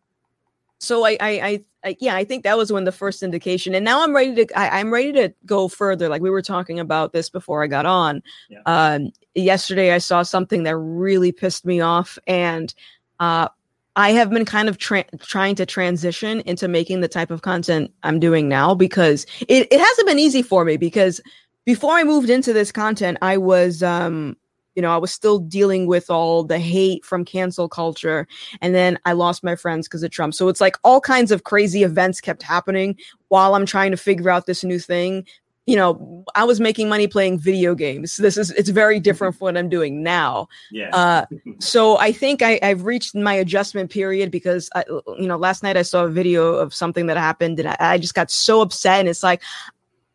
[0.79, 3.85] so I, I, I, I, yeah, I think that was when the first indication, and
[3.85, 6.09] now I'm ready to, I, am ready to go further.
[6.09, 8.23] Like we were talking about this before I got on.
[8.49, 8.61] Yeah.
[8.67, 12.73] Um, yesterday I saw something that really pissed me off, and
[13.21, 13.49] uh,
[13.97, 17.93] I have been kind of tra- trying to transition into making the type of content
[18.05, 21.21] I'm doing now because it, it hasn't been easy for me because
[21.65, 24.37] before I moved into this content, I was um
[24.79, 28.29] you know, I was still dealing with all the hate from cancel culture.
[28.61, 30.35] And then I lost my friends because of Trump.
[30.35, 34.31] So it's like all kinds of crazy events kept happening while I'm trying to figure
[34.31, 35.27] out this new thing.
[35.67, 38.19] You know, I was making money playing video games.
[38.19, 40.47] This is it's very different from what I'm doing now.
[40.71, 40.95] Yeah.
[40.95, 41.27] Uh,
[41.59, 45.77] so I think I, I've reached my adjustment period because I, you know, last night
[45.77, 49.01] I saw a video of something that happened and I, I just got so upset.
[49.01, 49.43] And it's like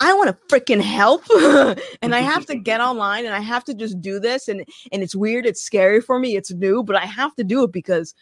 [0.03, 1.23] I want to freaking help
[2.01, 5.01] and I have to get online and I have to just do this and and
[5.01, 8.13] it's weird, it's scary for me, it's new, but I have to do it because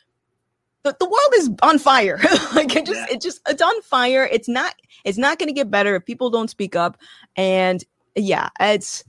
[0.84, 2.19] the, the world is on fire.
[2.53, 3.15] like it just yeah.
[3.15, 4.29] it just it's on fire.
[4.32, 4.75] It's not
[5.05, 6.97] it's not going to get better if people don't speak up
[7.36, 7.84] and
[8.15, 9.03] yeah, it's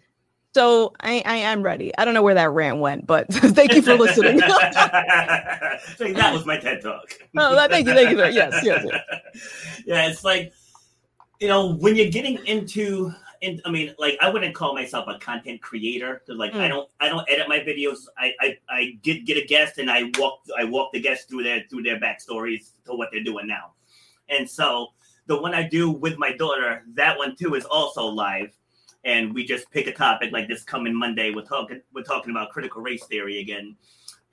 [0.55, 1.93] so I, I am ready.
[1.99, 4.39] I don't know where that rant went, but thank you for listening.
[4.41, 7.19] so that was my TED talk.
[7.37, 8.19] oh, thank you, thank you.
[8.19, 9.03] Yes, yes, yes.
[9.85, 10.53] Yeah, it's like
[11.43, 13.13] you know, when you're getting into
[13.43, 16.23] and I mean, like I wouldn't call myself a content creator.
[16.29, 16.61] Like mm.
[16.61, 17.97] I don't, I don't edit my videos.
[18.17, 21.43] I, I, I get get a guest and I walk, I walk the guest through
[21.43, 23.73] their through their backstories to what they're doing now.
[24.29, 24.93] And so
[25.27, 28.57] the one I do with my daughter, that one too is also live.
[29.05, 31.33] And we just pick a topic like this coming Monday.
[31.35, 33.75] We're talking, we're talking about critical race theory again.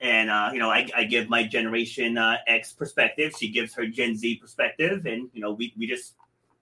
[0.00, 3.32] And uh, you know, I, I give my Generation uh, X perspective.
[3.36, 6.14] She gives her Gen Z perspective, and you know, we we just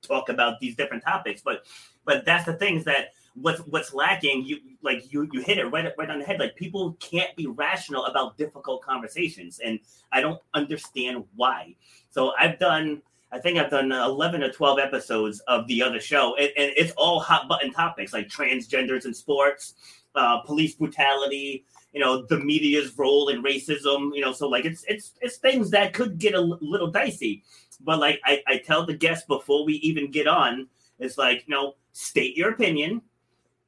[0.02, 1.42] talk about these different topics.
[1.42, 1.64] But
[2.04, 4.44] but that's the things that what's what's lacking.
[4.44, 6.40] You like you you hit it right right on the head.
[6.40, 9.78] Like people can't be rational about difficult conversations, and
[10.12, 11.74] I don't understand why.
[12.10, 13.02] So I've done.
[13.30, 16.92] I think I've done 11 or 12 episodes of the other show, and, and it's
[16.92, 19.74] all hot button topics like transgenders in sports,
[20.14, 24.84] uh, police brutality, you know, the media's role in racism, you know, so like it's
[24.88, 27.42] it's it's things that could get a little dicey
[27.80, 30.68] but like I, I tell the guests before we even get on,
[30.98, 33.02] it's like, you know, state your opinion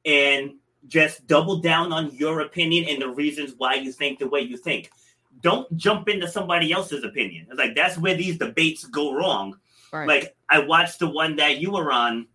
[0.05, 0.55] and
[0.87, 4.57] just double down on your opinion and the reasons why you think the way you
[4.57, 4.89] think.
[5.41, 7.47] Don't jump into somebody else's opinion.
[7.49, 9.57] It's like that's where these debates go wrong.
[9.91, 10.07] Right.
[10.07, 12.27] Like I watched the one that you were on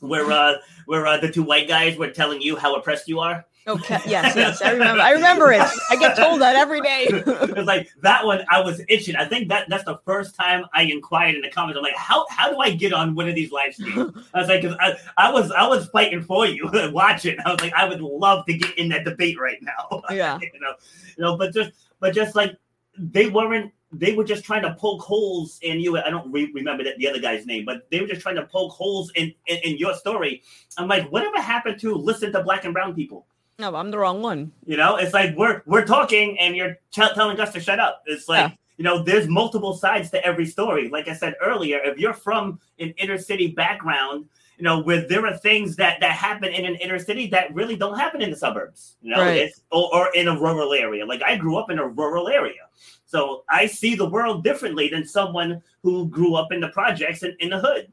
[0.00, 0.54] where uh
[0.86, 3.44] where uh, the two white guys were telling you how oppressed you are.
[3.68, 3.98] Okay.
[4.08, 4.34] Yes.
[4.34, 4.62] Yes.
[4.62, 5.02] I remember.
[5.02, 5.62] I remember it.
[5.90, 7.06] I get told that every day.
[7.10, 8.42] it's like that one.
[8.50, 9.16] I was itching.
[9.16, 11.76] I think that that's the first time I inquired in the comments.
[11.76, 14.16] I'm like, how how do I get on one of these live streams?
[14.34, 17.36] I was like, because I, I was I was fighting for you, watching.
[17.44, 20.02] I was like, I would love to get in that debate right now.
[20.10, 20.38] Yeah.
[20.40, 20.74] you know,
[21.16, 22.56] you know, but just but just like
[22.96, 25.98] they weren't they were just trying to poke holes in you.
[25.98, 28.44] I don't re- remember that, the other guy's name, but they were just trying to
[28.44, 30.42] poke holes in, in, in your story.
[30.76, 33.26] I'm like, whatever happened to listen to black and brown people?
[33.58, 34.52] No, I'm the wrong one.
[34.66, 38.02] You know, it's like we're we're talking and you're t- telling us to shut up.
[38.06, 38.56] It's like yeah.
[38.76, 40.88] you know, there's multiple sides to every story.
[40.88, 44.26] Like I said earlier, if you're from an inner city background,
[44.58, 47.74] you know, where there are things that that happen in an inner city that really
[47.74, 48.96] don't happen in the suburbs.
[49.02, 49.50] You know, right.
[49.72, 51.04] or, or in a rural area.
[51.04, 52.62] Like I grew up in a rural area.
[53.06, 57.34] So I see the world differently than someone who grew up in the projects and
[57.40, 57.90] in the hood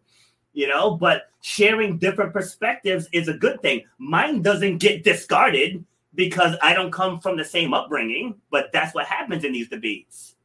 [0.56, 3.84] you know, but sharing different perspectives is a good thing.
[4.00, 5.86] Mine doesn't get discarded
[6.16, 10.36] because I don't come from the same upbringing, but that's what happens in these debates.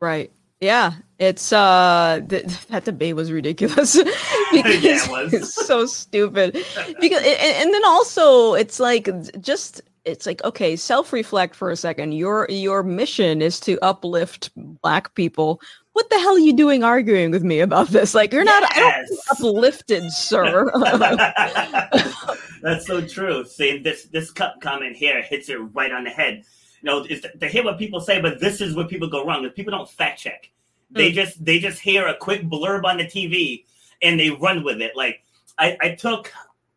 [0.00, 0.32] Right.
[0.60, 3.96] Yeah, it's uh th- that debate was ridiculous
[4.52, 5.34] because Yeah, it was.
[5.34, 6.52] it's so stupid.
[7.00, 9.08] Because and, and then also it's like
[9.42, 12.12] just it's like okay, self-reflect for a second.
[12.12, 15.60] Your your mission is to uplift black people.
[15.96, 18.14] What the hell are you doing arguing with me about this?
[18.14, 20.70] Like you're not I don't uplifted, sir.
[22.60, 23.46] That's so true.
[23.46, 26.44] See, this this cup comment here hits it right on the head.
[26.82, 29.42] You know, it's to hear what people say, but this is where people go wrong.
[29.46, 30.50] Is people don't fact check.
[30.90, 31.14] They Mm.
[31.14, 33.64] just they just hear a quick blurb on the TV
[34.02, 34.94] and they run with it.
[34.96, 35.22] Like
[35.56, 36.30] I, I took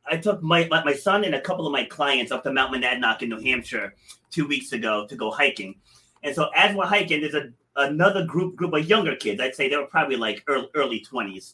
[0.10, 2.74] I took my, my my son and a couple of my clients up to Mount
[2.74, 3.96] Monadnock in New Hampshire
[4.32, 5.76] two weeks ago to go hiking.
[6.24, 7.50] And so as we're hiking, there's a
[7.80, 9.42] another group group of younger kids.
[9.42, 11.54] I'd say they were probably like early early twenties.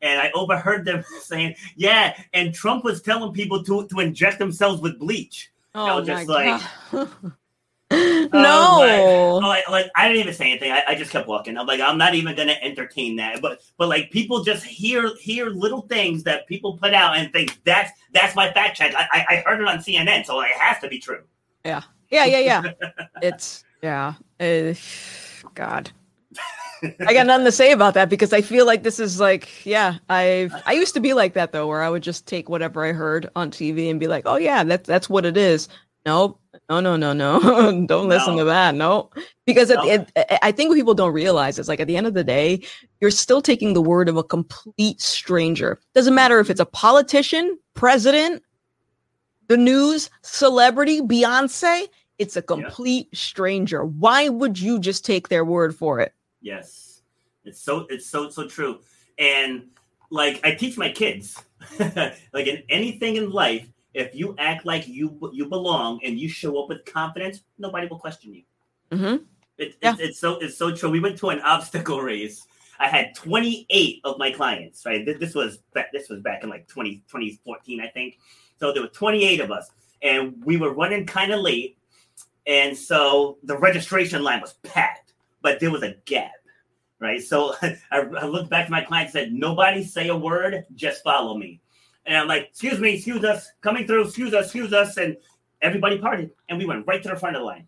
[0.00, 4.80] And I overheard them saying, "Yeah," and Trump was telling people to to inject themselves
[4.80, 5.50] with bleach.
[5.74, 6.60] oh was just like-.
[7.94, 9.46] Oh, no.
[9.46, 10.72] Like, like I didn't even say anything.
[10.72, 11.58] I, I just kept walking.
[11.58, 13.42] I'm like, I'm not even gonna entertain that.
[13.42, 17.62] But but like people just hear hear little things that people put out and think
[17.64, 18.94] that's that's my fact check.
[18.96, 21.22] I, I, I heard it on CNN, so it has to be true.
[22.10, 22.62] Yeah, yeah, yeah.
[23.22, 24.14] It's yeah.
[24.40, 24.74] Uh,
[25.54, 25.90] God.
[27.06, 29.98] I got nothing to say about that because I feel like this is like, yeah,
[30.08, 32.92] I I used to be like that though, where I would just take whatever I
[32.92, 35.68] heard on TV and be like, oh yeah, that's that's what it is.
[36.04, 36.40] Nope.
[36.68, 37.38] No, no, no, no.
[37.86, 38.40] don't listen No.
[38.40, 38.74] to that.
[38.74, 39.10] No,
[39.46, 39.84] because No.
[39.84, 42.14] the end, I- I think what people don't realize is like at the end of
[42.14, 42.60] the day,
[43.00, 45.80] you're still taking the word of a complete stranger.
[45.94, 48.42] Doesn't matter if it's a politician, president,
[49.48, 51.86] the news, celebrity, Beyonce.
[52.18, 53.84] It's a complete stranger.
[53.84, 56.12] Why would you just take their word for it?
[56.40, 57.02] Yes,
[57.44, 58.80] it's so it's so so true.
[59.18, 59.68] And
[60.10, 61.42] like I teach my kids,
[61.78, 66.62] like in anything in life, if you act like you you belong and you show
[66.62, 68.42] up with confidence, nobody will question you.
[68.90, 69.24] Mm-hmm.
[69.58, 69.92] It, Yeah.
[69.92, 70.90] it's, it's so it's so true.
[70.90, 72.46] We went to an obstacle race.
[72.78, 74.84] I had 28 of my clients.
[74.84, 78.18] Right, this, was back, this was back in like 20, 2014, I think.
[78.58, 79.70] So there were 28 of us,
[80.02, 81.76] and we were running kind of late,
[82.46, 86.32] and so the registration line was packed, but there was a gap.
[87.00, 90.64] Right, so I, I looked back to my clients and said, "Nobody say a word,
[90.76, 91.60] just follow me."
[92.06, 95.16] And I'm like, "Excuse me, excuse us, coming through, excuse us, excuse us," and
[95.62, 97.66] everybody parted, and we went right to the front of the line.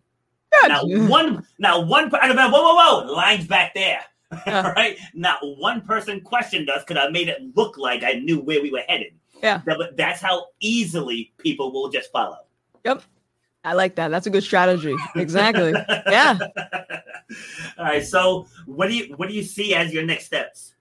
[0.67, 1.09] Now mm.
[1.09, 4.01] one, now one, per- and I went, whoa, whoa, whoa, lines back there.
[4.47, 4.71] Yeah.
[4.71, 4.97] right?
[5.13, 8.71] Not one person questioned us because I made it look like I knew where we
[8.71, 9.13] were headed.
[9.41, 9.61] Yeah.
[9.65, 12.39] That- but that's how easily people will just follow.
[13.65, 14.09] I like that.
[14.09, 14.95] That's a good strategy.
[15.15, 15.73] Exactly.
[16.07, 16.37] Yeah.
[17.77, 18.05] All right.
[18.05, 20.73] So, what do you what do you see as your next steps?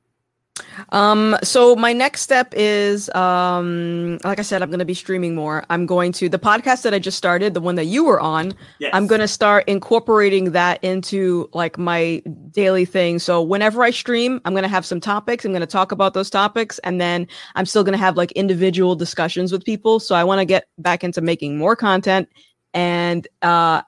[0.91, 5.64] Um, so my next step is um like I said, I'm gonna be streaming more.
[5.70, 8.55] I'm going to the podcast that I just started, the one that you were on,
[8.78, 8.91] Yes.
[8.93, 12.22] I'm gonna start incorporating that into like my
[12.53, 13.18] daily thing.
[13.18, 15.45] So whenever I stream, I'm gonna have some topics.
[15.45, 17.26] I'm gonna talk about those topics, and then
[17.57, 19.99] I'm still gonna have like individual discussions with people.
[19.99, 22.28] So I want to get back into making more content,
[22.75, 23.83] and uh,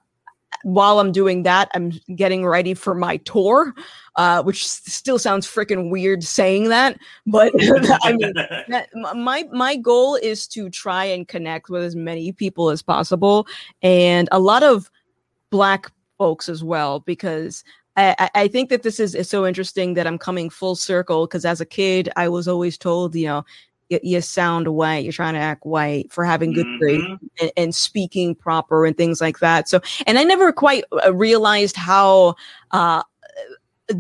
[0.63, 3.75] while I'm doing that, I'm getting ready for my tour,
[4.17, 7.53] uh, which still sounds freaking weird saying that, but
[8.03, 8.33] I mean
[8.69, 13.47] that, my my goal is to try and connect with as many people as possible
[13.83, 14.91] and a lot of
[15.51, 17.63] black folks as well because
[17.97, 21.27] I, I- I think that this is, is so interesting that I'm coming full circle
[21.27, 23.45] because as a kid I was always told you know
[23.89, 27.19] you, you sound white you're trying to act white for having good grades Mhm.
[27.41, 29.69] and, and speaking proper and things like that.
[29.69, 32.35] So and I never quite uh, realized how
[32.73, 33.03] uh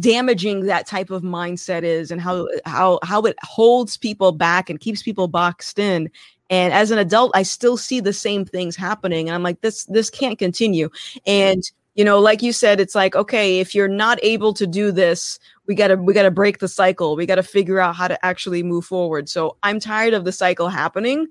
[0.00, 4.80] damaging that type of mindset is and how how how it holds people back and
[4.80, 6.10] keeps people boxed in.
[6.50, 9.84] And as an adult i still see the same things happening and i'm like this
[9.86, 10.90] this can't continue.
[11.26, 11.62] And
[11.96, 15.38] you know like you said it's like okay if you're not able to do this
[15.66, 17.16] we got to we got to break the cycle.
[17.16, 19.28] We got to figure out how to actually move forward.
[19.28, 21.26] So i'm tired of the cycle happening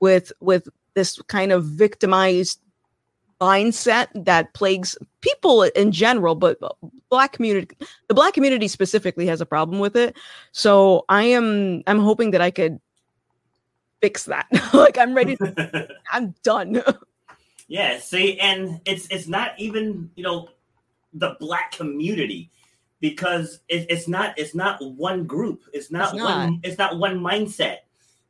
[0.00, 2.60] with with this kind of victimized
[3.40, 6.58] mindset that plagues people in general but
[7.08, 7.76] black community
[8.08, 10.16] the black community specifically has a problem with it.
[10.52, 12.80] So i am i'm hoping that i could
[14.00, 14.46] fix that.
[14.72, 16.82] Like i'm ready to, i'm done
[17.68, 20.48] Yeah, see, and it's it's not even you know
[21.12, 22.50] the black community
[23.00, 25.64] because it, it's not it's not one group.
[25.72, 27.78] It's not, It's one it's not one mindset.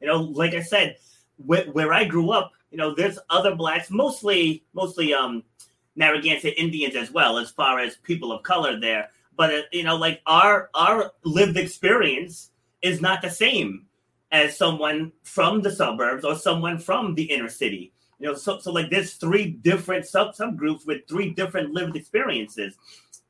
[0.01, 0.97] You know, like I said,
[1.37, 5.45] where, where I grew up, you know, there's other blacks, mostly mostly um
[5.97, 9.11] Narragansett Indians as well, as far as people of color there.
[9.37, 12.51] But uh, you know, like our our lived experience
[12.83, 13.87] is not the same
[14.31, 17.93] as someone from the suburbs or someone from the inner city.
[18.19, 22.77] You know, so so like there's three different sub subgroups with three different lived experiences,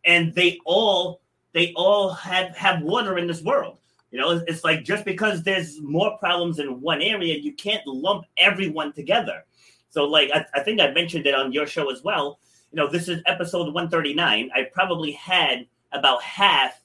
[0.05, 1.21] and they all
[1.53, 3.79] they all have have water in this world.
[4.11, 8.25] You know, it's like just because there's more problems in one area, you can't lump
[8.39, 9.45] everyone together.
[9.91, 12.39] So, like, I, I think I mentioned it on your show as well.
[12.73, 14.51] You know, this is episode 139.
[14.55, 16.81] I probably had about half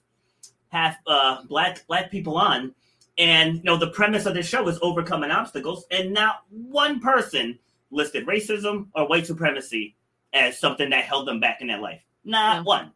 [0.70, 2.74] half uh, black black people on,
[3.18, 7.58] and you know, the premise of this show is overcoming obstacles, and not one person
[7.94, 9.96] listed racism or white supremacy
[10.34, 12.02] as something that held them back in their life.
[12.26, 12.64] Not yeah.
[12.64, 12.92] one.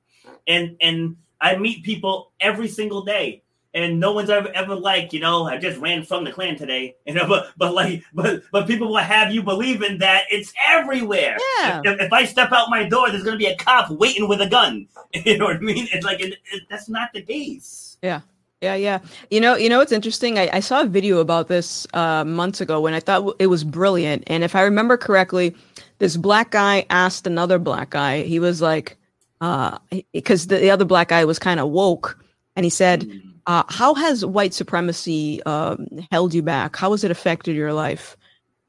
[0.48, 3.44] And and I meet people every single day
[3.74, 6.96] and no one's ever ever like you know I just ran from the Klan today,
[7.06, 11.38] you know, but but like but but people will have you believing that it's everywhere.
[11.60, 11.82] Yeah.
[11.86, 14.48] If, if I step out my door, there's gonna be a cop waiting with a
[14.50, 14.88] gun.
[15.14, 15.88] You know what I mean?
[15.92, 17.98] It's like it, it, that's not the case.
[18.02, 18.22] Yeah.
[18.62, 19.00] Yeah, yeah.
[19.30, 20.40] You know, you know, it's interesting.
[20.40, 23.64] I, I saw a video about this uh, months ago when I thought it was
[23.64, 24.24] brilliant.
[24.28, 25.56] And if I remember correctly,
[26.00, 28.24] this black guy asked another black guy.
[28.24, 28.98] He was like,
[29.40, 32.18] because uh, the, the other black guy was kind of woke,
[32.56, 33.22] and he said, mm.
[33.48, 36.76] Uh, how has white supremacy um, held you back?
[36.76, 38.18] How has it affected your life?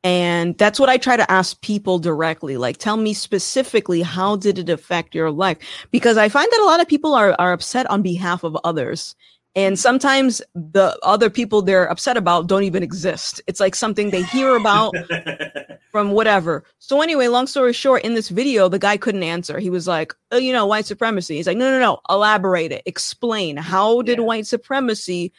[0.05, 2.57] And that's what I try to ask people directly.
[2.57, 5.59] Like, tell me specifically, how did it affect your life?
[5.91, 9.16] Because I find that a lot of people are, are upset on behalf of others.
[9.59, 13.42] And sometimes the other people they're upset about don't even exist.
[13.48, 14.94] It's like something they hear about
[15.90, 16.62] from whatever.
[16.78, 19.59] So anyway, long story short, in this video, the guy couldn't answer.
[19.59, 21.38] He was like, oh, you know, white supremacy.
[21.38, 22.82] He's like, no, no, no, elaborate it.
[22.86, 23.56] Explain.
[23.56, 24.24] How did yeah.
[24.26, 25.32] white supremacy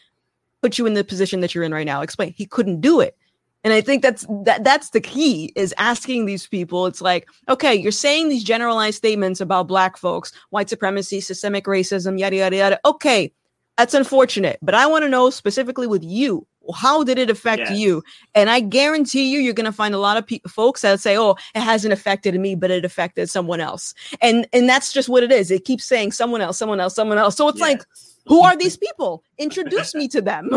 [0.62, 2.02] put you in the position that you're in right now?
[2.02, 2.34] Explain.
[2.34, 3.16] He couldn't do it.
[3.64, 6.88] And I think that's that that's the key is asking these people.
[6.88, 12.20] It's like, okay, you're saying these generalized statements about black folks, white supremacy, systemic racism,
[12.20, 12.80] yada yada yada.
[12.84, 13.32] Okay,
[13.80, 16.46] that's unfortunate, but I want to know specifically with you.
[16.76, 17.80] How did it affect yes.
[17.80, 18.04] you?
[18.36, 21.18] And I guarantee you, you're going to find a lot of pe- folks that say,
[21.18, 25.24] "Oh, it hasn't affected me, but it affected someone else." And and that's just what
[25.24, 25.50] it is.
[25.50, 27.38] It keeps saying someone else, someone else, someone else.
[27.38, 27.70] So it's yes.
[27.70, 27.86] like,
[28.26, 29.24] who are these people?
[29.38, 30.50] Introduce me to them,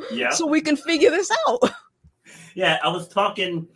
[0.12, 1.70] yeah, so we can figure this out.
[2.56, 3.68] Yeah, I was talking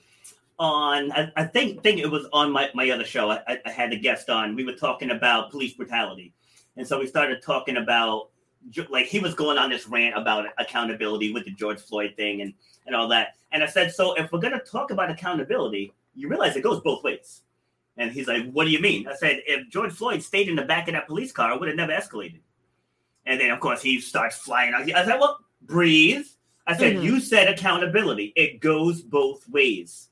[0.59, 3.31] on I, I, think think it was on my, my other show.
[3.31, 4.57] I, I had a guest on.
[4.57, 6.35] We were talking about police brutality.
[6.77, 8.31] And so we started talking about
[8.91, 12.55] like he was going on this rant about accountability with the George Floyd thing and
[12.87, 13.35] and all that.
[13.53, 17.05] And I said, so if we're gonna talk about accountability, you realize it goes both
[17.05, 17.43] ways.
[17.97, 19.09] And he's like, what do you mean?
[19.09, 21.69] I said, if George Floyd stayed in the back of that police car, it would
[21.69, 22.41] have never escalated.
[23.27, 24.91] And then of course he starts flying out.
[24.91, 26.27] I said, well, breathe.
[26.67, 27.05] I said, mm-hmm.
[27.05, 28.33] you said accountability.
[28.37, 30.09] It goes both ways.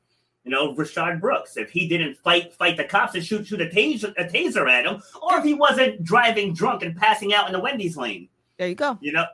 [0.46, 3.66] You know, Rayshard Brooks, if he didn't fight fight the cops and shoot shoot a
[3.66, 7.52] taser, a taser at him, or if he wasn't driving drunk and passing out in
[7.52, 8.28] the Wendy's lane,
[8.58, 8.98] there you go.
[9.00, 9.26] You know,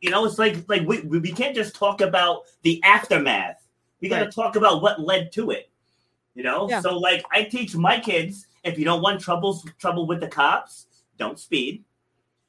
[0.00, 3.66] you know, it's like like we we can't just talk about the aftermath.
[4.00, 4.34] We got to right.
[4.34, 5.70] talk about what led to it.
[6.34, 6.80] You know, yeah.
[6.80, 10.86] so like I teach my kids if you don't want troubles trouble with the cops,
[11.18, 11.84] don't speed.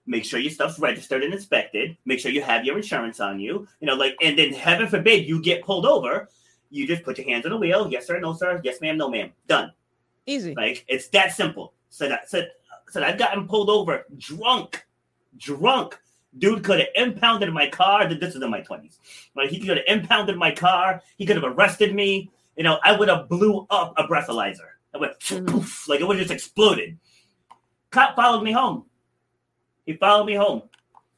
[0.06, 1.98] Make sure your stuff's registered and inspected.
[2.06, 3.68] Make sure you have your insurance on you.
[3.80, 6.30] You know, like and then heaven forbid you get pulled over,
[6.70, 7.88] you just put your hands on the wheel.
[7.92, 8.62] Yes sir, no sir.
[8.64, 9.32] Yes ma'am, no ma'am.
[9.48, 9.72] Done.
[10.26, 10.56] Easy.
[10.56, 11.74] Like it's that simple.
[11.90, 12.44] So that so,
[12.90, 14.86] so I've gotten pulled over drunk,
[15.38, 16.00] drunk
[16.38, 18.08] Dude could have impounded my car.
[18.08, 18.98] This is in my 20s.
[19.36, 21.02] Like he could have impounded my car.
[21.18, 22.32] He could have arrested me.
[22.56, 24.70] You know, I would have blew up a breathalyzer.
[24.94, 25.46] I went mm-hmm.
[25.46, 26.98] poof, like it would have just exploded.
[27.92, 28.86] Cop followed me home.
[29.86, 30.64] He followed me home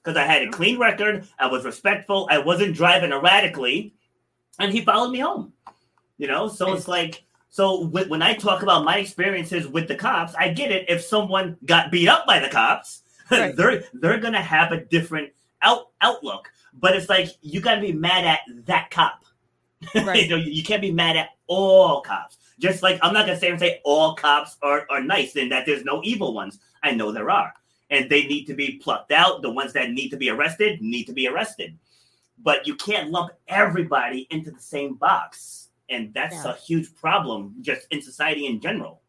[0.01, 1.27] because I had a clean record.
[1.37, 2.27] I was respectful.
[2.31, 3.93] I wasn't driving erratically,
[4.59, 5.53] and he followed me home.
[6.17, 10.33] You know, so it's like so when I talk about my experiences with the cops,
[10.33, 10.89] I get it.
[10.89, 13.55] If someone got beat up by the cops, right.
[13.57, 16.49] they're they're gonna have a different out outlook.
[16.73, 19.19] But it's like you gotta be mad at that cop.
[19.95, 20.23] Right.
[20.23, 22.37] you know, you can't be mad at all cops.
[22.57, 25.65] Just like I'm not gonna say and say all cops are, are nice and that
[25.65, 26.59] there's no evil ones.
[26.83, 27.53] I know there are.
[27.89, 29.41] And they need to be plucked out.
[29.41, 31.77] The ones that need to be arrested need to be arrested.
[32.41, 35.69] But you can't lump everybody into the same box.
[35.89, 36.53] And that's yeah.
[36.53, 39.02] a huge problem just in society in general.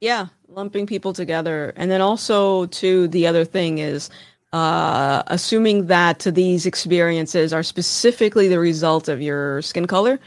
[0.00, 1.72] Yeah, lumping people together.
[1.76, 4.10] And then also, too, the other thing is
[4.52, 10.18] uh, assuming that these experiences are specifically the result of your skin color.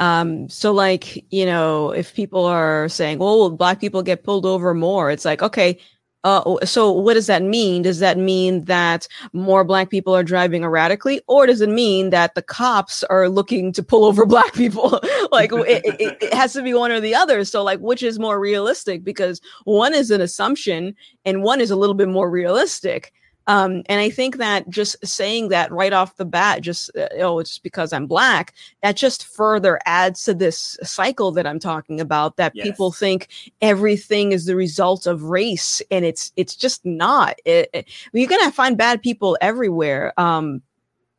[0.00, 4.74] Um, so, like, you know, if people are saying, well, black people get pulled over
[4.74, 5.78] more, it's like, okay,
[6.24, 7.82] uh, so what does that mean?
[7.82, 12.34] Does that mean that more black people are driving erratically, or does it mean that
[12.34, 15.00] the cops are looking to pull over black people?
[15.32, 17.44] like it, it, it, has to be one or the other.
[17.44, 19.02] So like, which is more realistic?
[19.02, 20.94] Because one is an assumption
[21.24, 23.12] and one is a little bit more realistic.
[23.46, 27.38] Um, and I think that just saying that right off the bat, just uh, oh,
[27.38, 32.36] it's because I'm black, that just further adds to this cycle that I'm talking about.
[32.36, 32.64] That Yes.
[32.66, 33.28] people think
[33.60, 37.36] everything is the result of race, and it's it's just not.
[37.44, 40.12] It, it- you're gonna find bad people everywhere.
[40.18, 40.62] Um,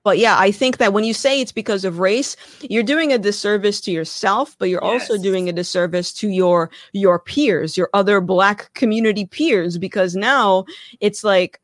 [0.03, 3.17] but yeah, I think that when you say it's because of race, you're doing a
[3.17, 8.19] disservice to yourself, but you're also doing a disservice to your your peers, your other
[8.19, 10.65] black community peers, because now
[10.99, 11.61] it's like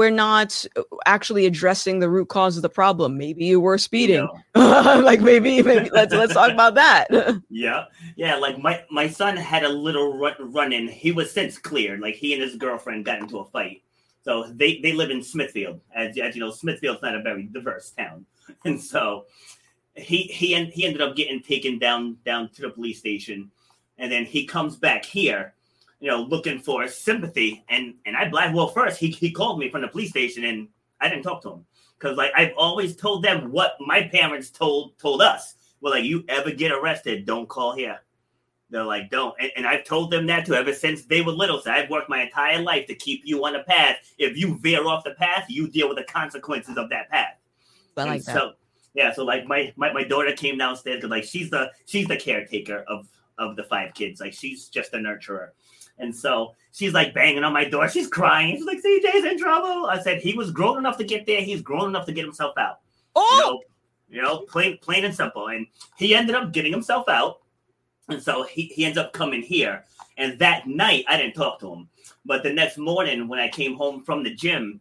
[0.00, 0.64] we're not
[1.04, 3.18] actually addressing the root cause of the problem.
[3.18, 4.26] Maybe you were speeding.
[4.54, 7.08] like maybe, maybe let's let's talk about that.
[7.50, 7.84] Yeah,
[8.16, 8.36] yeah.
[8.36, 10.88] Like my my son had a little run, run in.
[10.88, 12.00] He was since cleared.
[12.00, 13.82] Like he and his girlfriend got into a fight.
[14.22, 17.90] So they they live in Smithfield, as as you know, Smithfield's not a very diverse
[17.90, 18.24] town,
[18.64, 19.26] and so
[19.96, 23.50] he he he ended up getting taken down down to the police station,
[23.98, 25.52] and then he comes back here,
[26.00, 27.64] you know, looking for sympathy.
[27.68, 30.68] And and I black well first he he called me from the police station, and
[31.00, 31.66] I didn't talk to him
[31.98, 35.54] because like I've always told them what my parents told told us.
[35.80, 38.00] Well, like you ever get arrested, don't call here.
[38.70, 39.34] They're like, don't.
[39.40, 41.60] And, and I've told them that too ever since they were little.
[41.60, 43.96] So I've worked my entire life to keep you on the path.
[44.16, 47.34] If you veer off the path, you deal with the consequences of that path.
[47.96, 48.34] I like And that.
[48.34, 48.52] So
[48.94, 52.16] yeah, so like my my, my daughter came downstairs because like she's the she's the
[52.16, 54.20] caretaker of of the five kids.
[54.20, 55.48] Like she's just a nurturer.
[56.00, 57.88] And so she's like banging on my door.
[57.88, 58.56] She's crying.
[58.56, 59.86] She's like, CJ's in trouble.
[59.86, 61.42] I said, he was grown enough to get there.
[61.42, 62.80] He's grown enough to get himself out.
[63.14, 63.22] Oh!
[63.22, 63.60] You oh, know,
[64.10, 65.48] you know, plain plain and simple.
[65.48, 67.40] And he ended up getting himself out.
[68.08, 69.84] And so he, he ends up coming here.
[70.16, 71.88] And that night I didn't talk to him.
[72.24, 74.80] But the next morning when I came home from the gym,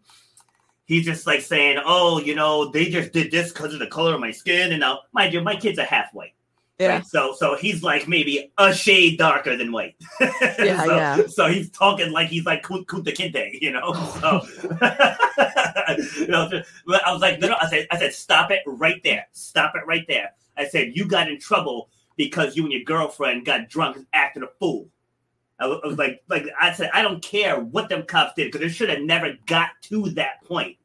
[0.86, 4.16] he's just like saying, Oh, you know, they just did this because of the color
[4.16, 4.72] of my skin.
[4.72, 6.34] And now, mind you, my kids are half white.
[6.80, 7.06] Yeah, Right?
[7.06, 9.96] So so he's like maybe a shade darker than white.
[10.60, 11.28] Yeah, so, yeah.
[11.28, 13.94] So he's talking like he's like Kun- Kunta Kinte, you know.
[14.20, 14.42] So
[16.18, 16.50] you know,
[17.06, 17.56] I was like, no, no.
[17.62, 19.28] I said, I said, stop it right there.
[19.32, 20.32] Stop it right there.
[20.58, 24.44] I said, you got in trouble because you and your girlfriend got drunk and acted
[24.44, 24.90] a fool.
[25.60, 28.52] I was, I was like, like I said, I don't care what them cops did
[28.52, 30.78] because it should have never got to that point.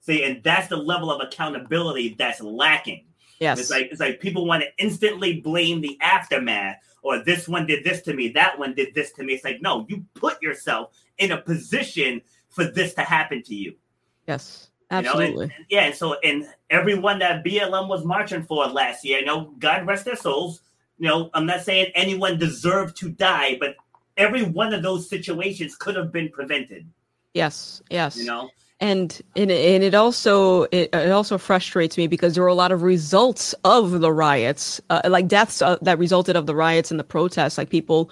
[0.00, 3.05] See, and that's the level of accountability that's lacking.
[3.38, 7.66] Yes, It's like it's like people want to instantly blame the aftermath, or this one
[7.66, 9.34] did this to me, that one did this to me.
[9.34, 13.74] It's like no, you put yourself in a position for this to happen to you.
[14.26, 14.98] yes, you know?
[14.98, 15.44] And- absolutely.
[15.44, 19.52] and- yeah, and so and everyone that BLM was marching for last year, you know,
[19.58, 20.60] God rest their souls.
[20.98, 23.76] You know, I'm not saying anyone deserved to die, but
[24.16, 26.88] every one of those situations could have been prevented.
[27.34, 28.16] yes, yes.
[28.16, 28.48] You know,
[28.80, 32.72] and and, and it also it, it also frustrates me because there were a lot
[32.72, 37.00] of results of the riots uh, like deaths uh, that resulted of the riots and
[37.00, 37.56] the protests.
[37.58, 38.10] Like people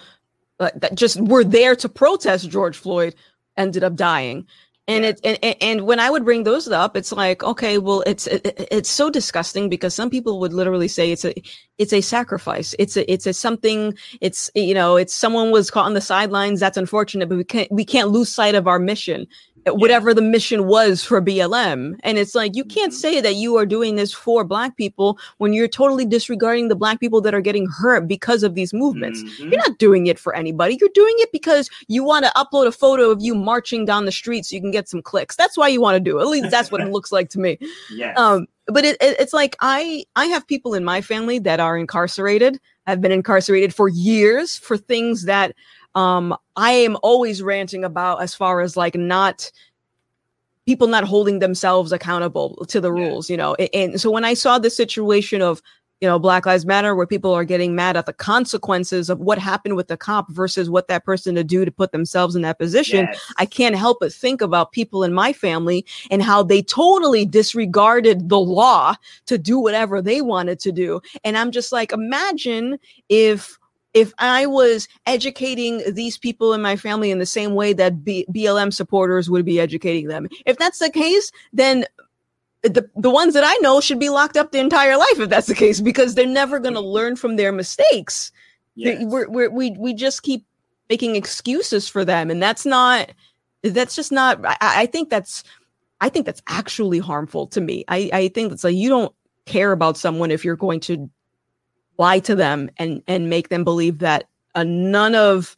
[0.61, 3.15] uh, that just were there to protest george floyd
[3.57, 4.47] ended up dying.
[4.87, 5.11] And Yeah.
[5.25, 8.47] it and, and- when i would bring those up it's like okay well it's it,
[8.47, 11.35] it- it's so disgusting because some people would literally say it's a
[11.79, 12.75] it's a sacrifice.
[12.79, 16.61] It's a it's a something it's you know it's someone was caught on the sidelines.
[16.61, 19.27] That's unfortunate but we can't we can't lose sight of our mission
[19.69, 21.97] whatever the mission was for BLM.
[22.03, 22.97] And it's like, you can't Mhm.
[22.97, 27.01] say that you are doing this for Black people when you're totally disregarding the Black
[27.01, 29.23] people that are getting hurt because of these movements.
[29.23, 29.51] Mhm.
[29.51, 30.77] You're not doing it for anybody.
[30.81, 34.13] You're doing it because you want to upload a photo of you marching down the
[34.13, 35.37] street so you can get some clicks.
[35.37, 36.23] That's why you want to do it.
[36.23, 37.59] At least that's what it looks like to me.
[37.95, 38.19] yes.
[38.19, 41.77] Um, but it, it, it's like I I have people in my family that are
[41.77, 42.59] incarcerated.
[42.87, 45.55] I've been incarcerated for years for things that
[45.95, 49.51] um I am always ranting about as far as like not
[50.67, 53.03] people not holding themselves accountable to the Yeah.
[53.09, 53.55] rules, you know.
[53.59, 55.61] A- And so when I saw the situation of
[56.01, 59.39] you know Black Lives Matter where people are getting mad at the consequences of what
[59.39, 62.59] happened with the cop versus what that person to do to put themselves in that
[62.59, 63.21] position, Yes.
[63.39, 68.29] I can't help but think about people in my family and how they totally disregarded
[68.29, 71.01] the law to do whatever they wanted to do.
[71.23, 72.79] And I'm just like, imagine
[73.09, 73.59] if
[73.95, 78.27] if I was educating these people in my family in the same way that B-
[78.31, 80.29] BLM supporters would be educating them.
[80.45, 81.87] If that's the case, then
[82.63, 85.47] the, the ones that I know should be locked up the entire life if that's
[85.47, 88.33] the case because they're never going to learn from their mistakes.
[88.75, 89.05] Yes.
[89.05, 90.45] We're, we're, we we just keep
[90.91, 93.13] making excuses for them, and that's not.
[93.63, 94.45] That's just not.
[94.45, 95.45] I, I think that's.
[96.01, 97.85] I think that's actually harmful to me.
[97.87, 99.15] I I think it's like you don't
[99.47, 101.09] care about someone if you're going to
[101.99, 105.57] lie to them and and make them believe that uh, none of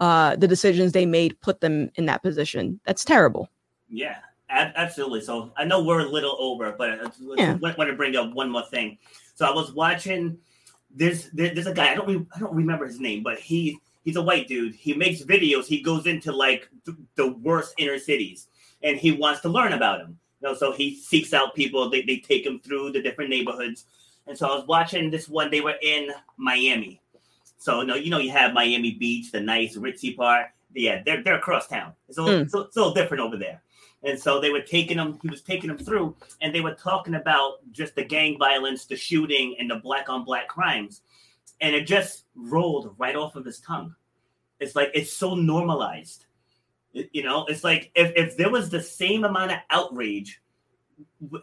[0.00, 2.78] uh, the decisions they made put them in that position.
[2.84, 3.48] That's terrible.
[3.88, 5.22] Yeah, ab- absolutely.
[5.22, 7.54] So I know we're a little over, but I Yeah.
[7.54, 8.98] want, to bring up one more thing.
[9.34, 10.38] So I was watching.
[10.94, 13.78] There's there, there's a guy I don't re- I don't remember his name, but he
[14.04, 14.74] he's a white dude.
[14.74, 15.66] He makes videos.
[15.66, 18.48] He goes into like th- the worst inner cities,
[18.82, 20.18] and he wants to learn about him.
[20.40, 21.90] You know, so he seeks out people.
[21.90, 23.84] They, they take him through the different neighborhoods.
[24.28, 25.50] And so I was watching this one.
[25.50, 27.00] They were in Miami.
[27.56, 30.48] So no, you know, you have Miami Beach, the nice ritzy part.
[30.74, 31.94] Yeah, they're they're across town.
[32.08, 32.50] It's a little, Mm.
[32.50, 33.62] so, it's a little different over there.
[34.04, 35.18] And so they were taking him.
[35.22, 38.94] He was taking him through, and they were talking about just the gang violence, the
[38.94, 41.00] shooting, and the black on black crimes,
[41.60, 43.94] and it just rolled right off of his tongue.
[44.60, 46.26] It's like it's so normalized.
[46.92, 50.40] You know, it's like if if there was the same amount of outrage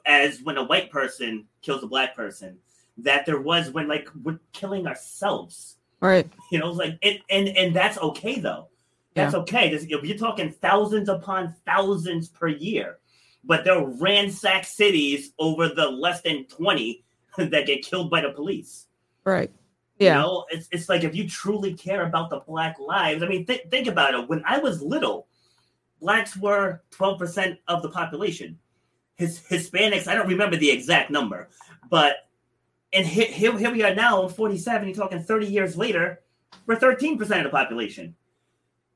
[0.05, 2.57] as when a white person kills a black person,
[2.97, 5.77] that there was when like we're killing ourselves.
[6.01, 6.31] Right.
[6.51, 8.69] You know, like it, and and that's okay though.
[9.15, 9.69] That's okay.
[9.69, 12.97] This, you're talking thousands upon thousands per year,
[13.45, 17.05] but they'll ransack cities over the less than twenty
[17.37, 18.87] that get killed by the police.
[19.23, 19.51] Right.
[19.97, 20.15] Yeah.
[20.15, 23.23] You know, it's it's like if you truly care about the black lives.
[23.23, 24.27] I mean, th- think about it.
[24.27, 25.27] When I was little,
[26.01, 28.59] blacks were twelve percent of the population.
[29.15, 31.47] His Hispanics, I don't remember the exact number,
[31.89, 32.24] but
[32.95, 34.23] and here, here, here we are now.
[34.23, 34.87] I'm 47.
[34.87, 36.21] You're talking 30 years later.
[36.65, 38.15] We're 13 percent of the population,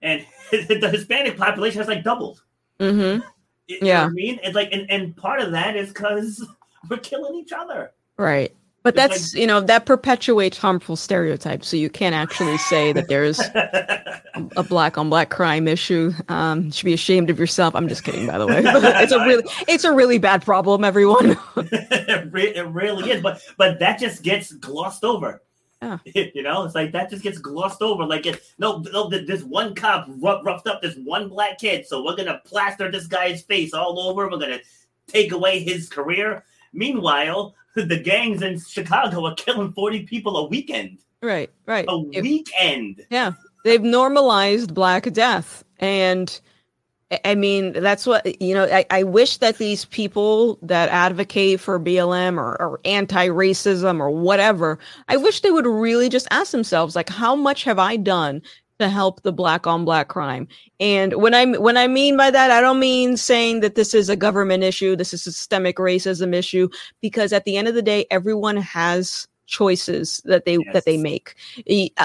[0.02, 2.44] and the Hispanic population has like doubled.
[2.80, 3.22] Mm-hmm.
[3.68, 4.06] You know Yeah.
[4.06, 6.46] I mean, it's like, and, and part of that is because
[6.90, 7.92] we're killing each other.
[8.18, 8.56] Right.
[8.82, 11.68] But It's that's you know that perpetuates harmful stereotypes.
[11.68, 13.40] So you can't actually say that there's
[14.56, 16.14] a black on black crime issue.
[16.30, 17.76] Um, you should be ashamed of yourself.
[17.76, 18.62] I'm just kidding, by the way.
[18.66, 21.38] it's a really it's a really bad problem, everyone.
[21.58, 25.42] it, re- it really is, but but that just gets glossed over.
[25.82, 25.98] Yeah.
[26.06, 28.06] You know, it's like that just gets glossed over.
[28.06, 32.04] Like it, no, no, this one cop rough, roughed up this one black kid, so
[32.04, 34.30] we're gonna plaster this guy's face all over.
[34.30, 34.60] We're gonna
[35.08, 36.46] take away his career.
[36.74, 41.00] Meanwhile, the gangs in Chicago are killing forty people a weekend.
[41.22, 41.50] right.
[41.66, 41.86] Right.
[41.88, 43.06] A If- weekend.
[43.10, 43.34] Yeah,
[43.64, 46.40] they've normalized Black Death, and
[47.26, 48.66] I- mean that's what you know.
[48.66, 54.78] I, I wish that these people that advocate for BLM or, or anti-racism or whatever,
[55.08, 58.42] I wish they would really just ask themselves, like, how much have I done
[58.80, 60.48] to help the Black on Black crime?
[60.80, 64.10] And when I when I mean by that, I don't mean saying that this is
[64.10, 66.70] a government issue, this is a systemic racism issue,
[67.02, 71.36] because at the end of the day, everyone has choices that they that they make.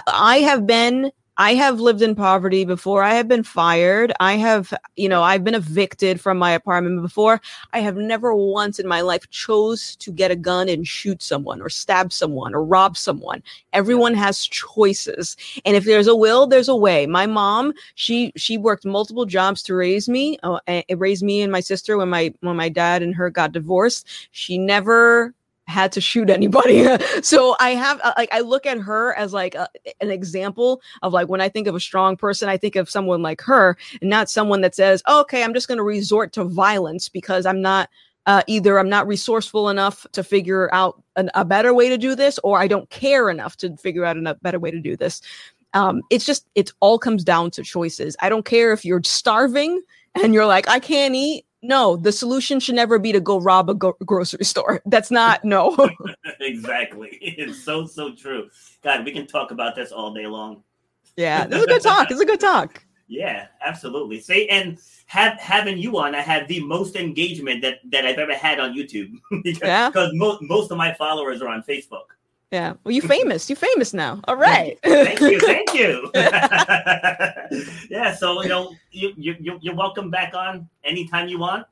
[0.06, 3.02] I have been I have lived in poverty before.
[3.02, 4.12] I have been fired.
[4.20, 7.40] I have, you know, I've been evicted from my apartment before.
[7.72, 11.60] I have never once in my life chose to get a gun and shoot someone
[11.60, 13.42] or stab someone or rob someone.
[13.72, 15.36] Everyone has choices.
[15.64, 17.06] And if there's a will, there's a way.
[17.06, 21.50] My mom, she she worked multiple jobs to raise me, uh, and raise me and
[21.50, 24.06] my sister when my when my dad and her got divorced.
[24.30, 25.34] She never
[25.66, 26.86] had to shoot anybody.
[27.22, 29.68] so I have uh, like I look at her as like a,
[30.00, 33.22] an example of like when I think of a strong person, I think of someone
[33.22, 37.08] like her, and not someone that says, "Okay, I'm just going to resort to violence
[37.08, 37.88] because I'm not."
[38.26, 42.14] Uh, either I'm not resourceful enough to figure out an, a better way to do
[42.14, 45.20] this, or I don't care enough to figure out a better way to do this.
[45.74, 48.16] Um, it's just it all comes down to choices.
[48.20, 49.82] I don't care if you're starving
[50.14, 51.44] and you're like, I can't eat.
[51.64, 54.82] No, the solution should never be to go rob a go- grocery store.
[54.86, 55.74] That's not no.
[56.40, 57.08] exactly.
[57.22, 58.50] It's so so true.
[58.82, 60.62] God, we can talk about this all day long.
[61.16, 62.10] yeah, this is a good talk.
[62.10, 62.84] It's a good talk.
[63.06, 64.20] Yeah, absolutely.
[64.20, 68.34] Say and have having you on, I had the most engagement that that I've ever
[68.34, 69.12] had on YouTube
[69.42, 69.90] because Yeah?
[70.14, 72.08] mo- most of my followers are on Facebook.
[72.54, 72.74] Yeah.
[72.84, 73.50] Well, you're famous.
[73.50, 74.20] You're famous now.
[74.28, 74.78] All right.
[74.84, 76.08] Thank you, thank you.
[77.90, 81.66] yeah, so you know, you, you you- you're welcome back on anytime you want.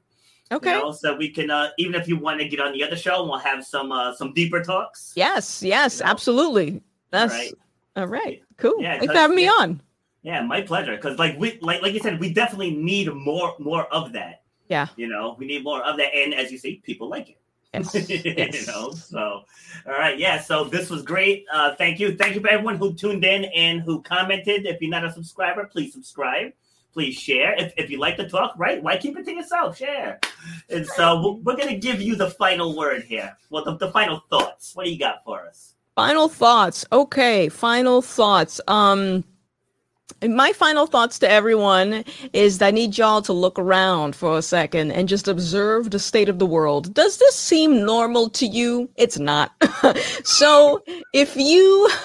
[0.50, 0.74] okay.
[0.74, 2.96] You know, so we can uh, even if you want to get on the other
[2.96, 5.12] show, we'll have some uh, some deeper talks.
[5.14, 5.62] Yes.
[5.62, 6.00] Yes.
[6.00, 6.10] You know?
[6.10, 6.82] Absolutely.
[7.10, 7.52] That's right.
[7.94, 8.42] all right.
[8.56, 8.82] Cool.
[8.82, 9.50] Yeah, Thanks for having me yeah.
[9.60, 9.80] on.
[10.24, 10.96] Yeah, my pleasure.
[10.96, 14.42] Because like we like like you said, we definitely need more more of that.
[14.68, 14.88] Yeah.
[14.96, 17.38] You know, we need more of that, and as you see, people like it.
[17.74, 18.08] Yes.
[18.10, 19.44] you know, so
[19.86, 20.40] all right, yeah.
[20.40, 21.46] So this was great.
[21.52, 24.66] Uh, thank you, thank you for everyone who tuned in and who commented.
[24.66, 26.52] If you're not a subscriber, please subscribe.
[26.92, 27.54] Please share.
[27.54, 28.82] If, if you like to talk, right?
[28.82, 29.78] Why keep it to yourself?
[29.78, 30.20] Share.
[30.68, 33.34] And so we're, we're gonna give you the final word here.
[33.48, 34.74] Well, the, the final thoughts.
[34.74, 35.74] What do you got for us?
[35.94, 36.84] Final thoughts.
[36.92, 38.60] Okay, final thoughts.
[38.68, 39.24] Um
[40.28, 44.42] my final thoughts to everyone is that I need y'all to look around for a
[44.42, 46.94] second and just observe the state of the world.
[46.94, 48.88] Does this seem normal to you?
[48.96, 49.52] It's not.
[50.24, 50.82] so
[51.12, 51.88] if you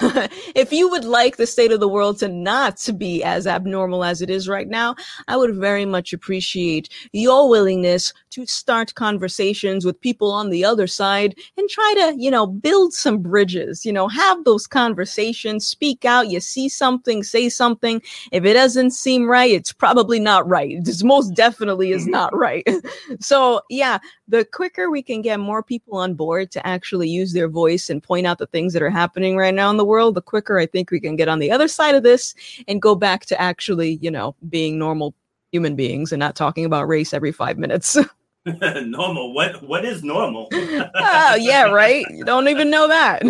[0.54, 4.20] if you would like the state of the world to not be as abnormal as
[4.20, 4.94] it is right now,
[5.28, 10.86] I would very much appreciate your willingness to start conversations with people on the other
[10.86, 16.04] side and try to, you know, build some bridges, you know, have those conversations, speak
[16.04, 18.02] out, you see something, say something.
[18.32, 20.76] If it doesn't seem right, it's probably not right.
[20.88, 22.12] This most definitely is mm-hmm.
[22.12, 22.66] not right.
[23.20, 27.48] so, yeah, the quicker we can get more people on board to actually use their
[27.48, 30.22] voice and point out the things that are happening right now in the world, the
[30.22, 32.34] quicker I think we can get on the other side of this
[32.66, 35.14] and go back to actually, you know, being normal
[35.52, 37.96] human beings and not talking about race every five minutes.
[38.84, 39.34] normal.
[39.34, 40.48] What what is normal?
[40.52, 42.04] oh, yeah, right.
[42.10, 43.22] You don't even know that.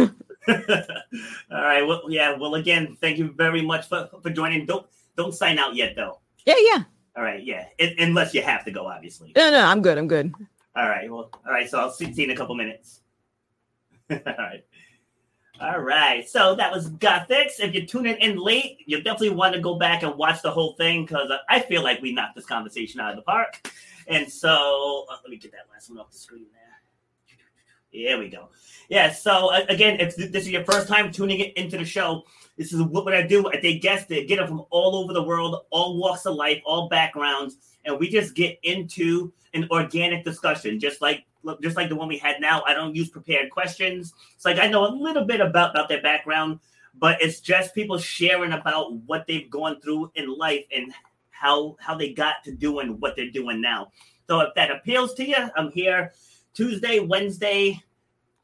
[1.51, 1.83] All right.
[1.83, 2.37] Well, yeah.
[2.37, 4.67] Well, again, thank you very much for, for joining.
[4.67, 6.21] Don't don't sign out yet, though.
[6.47, 6.85] Yeah, yeah.
[7.17, 7.43] All right.
[7.43, 7.67] Yeah.
[7.79, 9.33] It, unless you have to go, obviously.
[9.37, 9.99] No, no, I'm good.
[9.99, 10.33] I'm good.
[10.77, 11.11] All right.
[11.11, 11.69] Well, all right.
[11.69, 13.01] So I'll see, see you in a couple minutes.
[14.11, 14.65] all right.
[15.61, 16.29] All right.
[16.29, 17.59] So that was Gothix.
[17.59, 20.75] If you're tuning in late, you definitely want to go back and watch the whole
[20.75, 23.69] thing because I feel like we knocked this conversation out of the park.
[24.07, 26.47] And so uh, let me get that last one off the screen
[27.93, 28.01] there.
[28.01, 28.49] Here we go.
[28.89, 29.13] Yeah.
[29.13, 32.25] So again, if this is your first time tuning into the show,
[32.57, 33.49] this is what, what I do.
[33.49, 36.61] I take guests that get them from all over the world, all walks of life,
[36.65, 41.25] all backgrounds, and we just get into an organic discussion, just like
[41.63, 42.63] just like the one we had now.
[42.67, 44.13] I don't use prepared questions.
[44.35, 46.61] It's like I know a little bit about about their background,
[46.99, 50.93] but it's just people sharing about what they've gone through in life and
[51.31, 53.93] how how they got to doing what they're doing now.
[54.27, 56.13] So if that appeals to you, I'm here
[56.59, 57.81] Tuesday, Wednesday.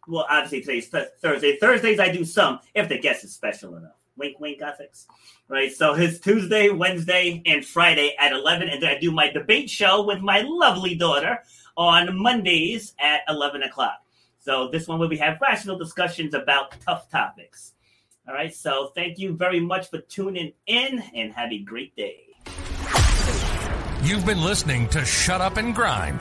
[0.07, 1.57] Well, obviously today's th- Thursday.
[1.57, 3.97] Thursdays I do some if the guest is special enough.
[4.17, 5.07] Wink, wink, Gothix.
[5.49, 5.73] Right.
[5.73, 8.69] So it's Tuesday, Wednesday, and Friday at 11.
[8.69, 11.43] And then I do my debate show with my lovely daughter
[11.77, 14.01] on Mondays at 11 o'clock.
[14.39, 17.73] So this one where we have rational discussions about tough topics.
[18.29, 18.55] All right.
[18.55, 22.21] So thank you very much for tuning in and have a great day.
[24.05, 26.21] You've been listening to Shut Up and Grind.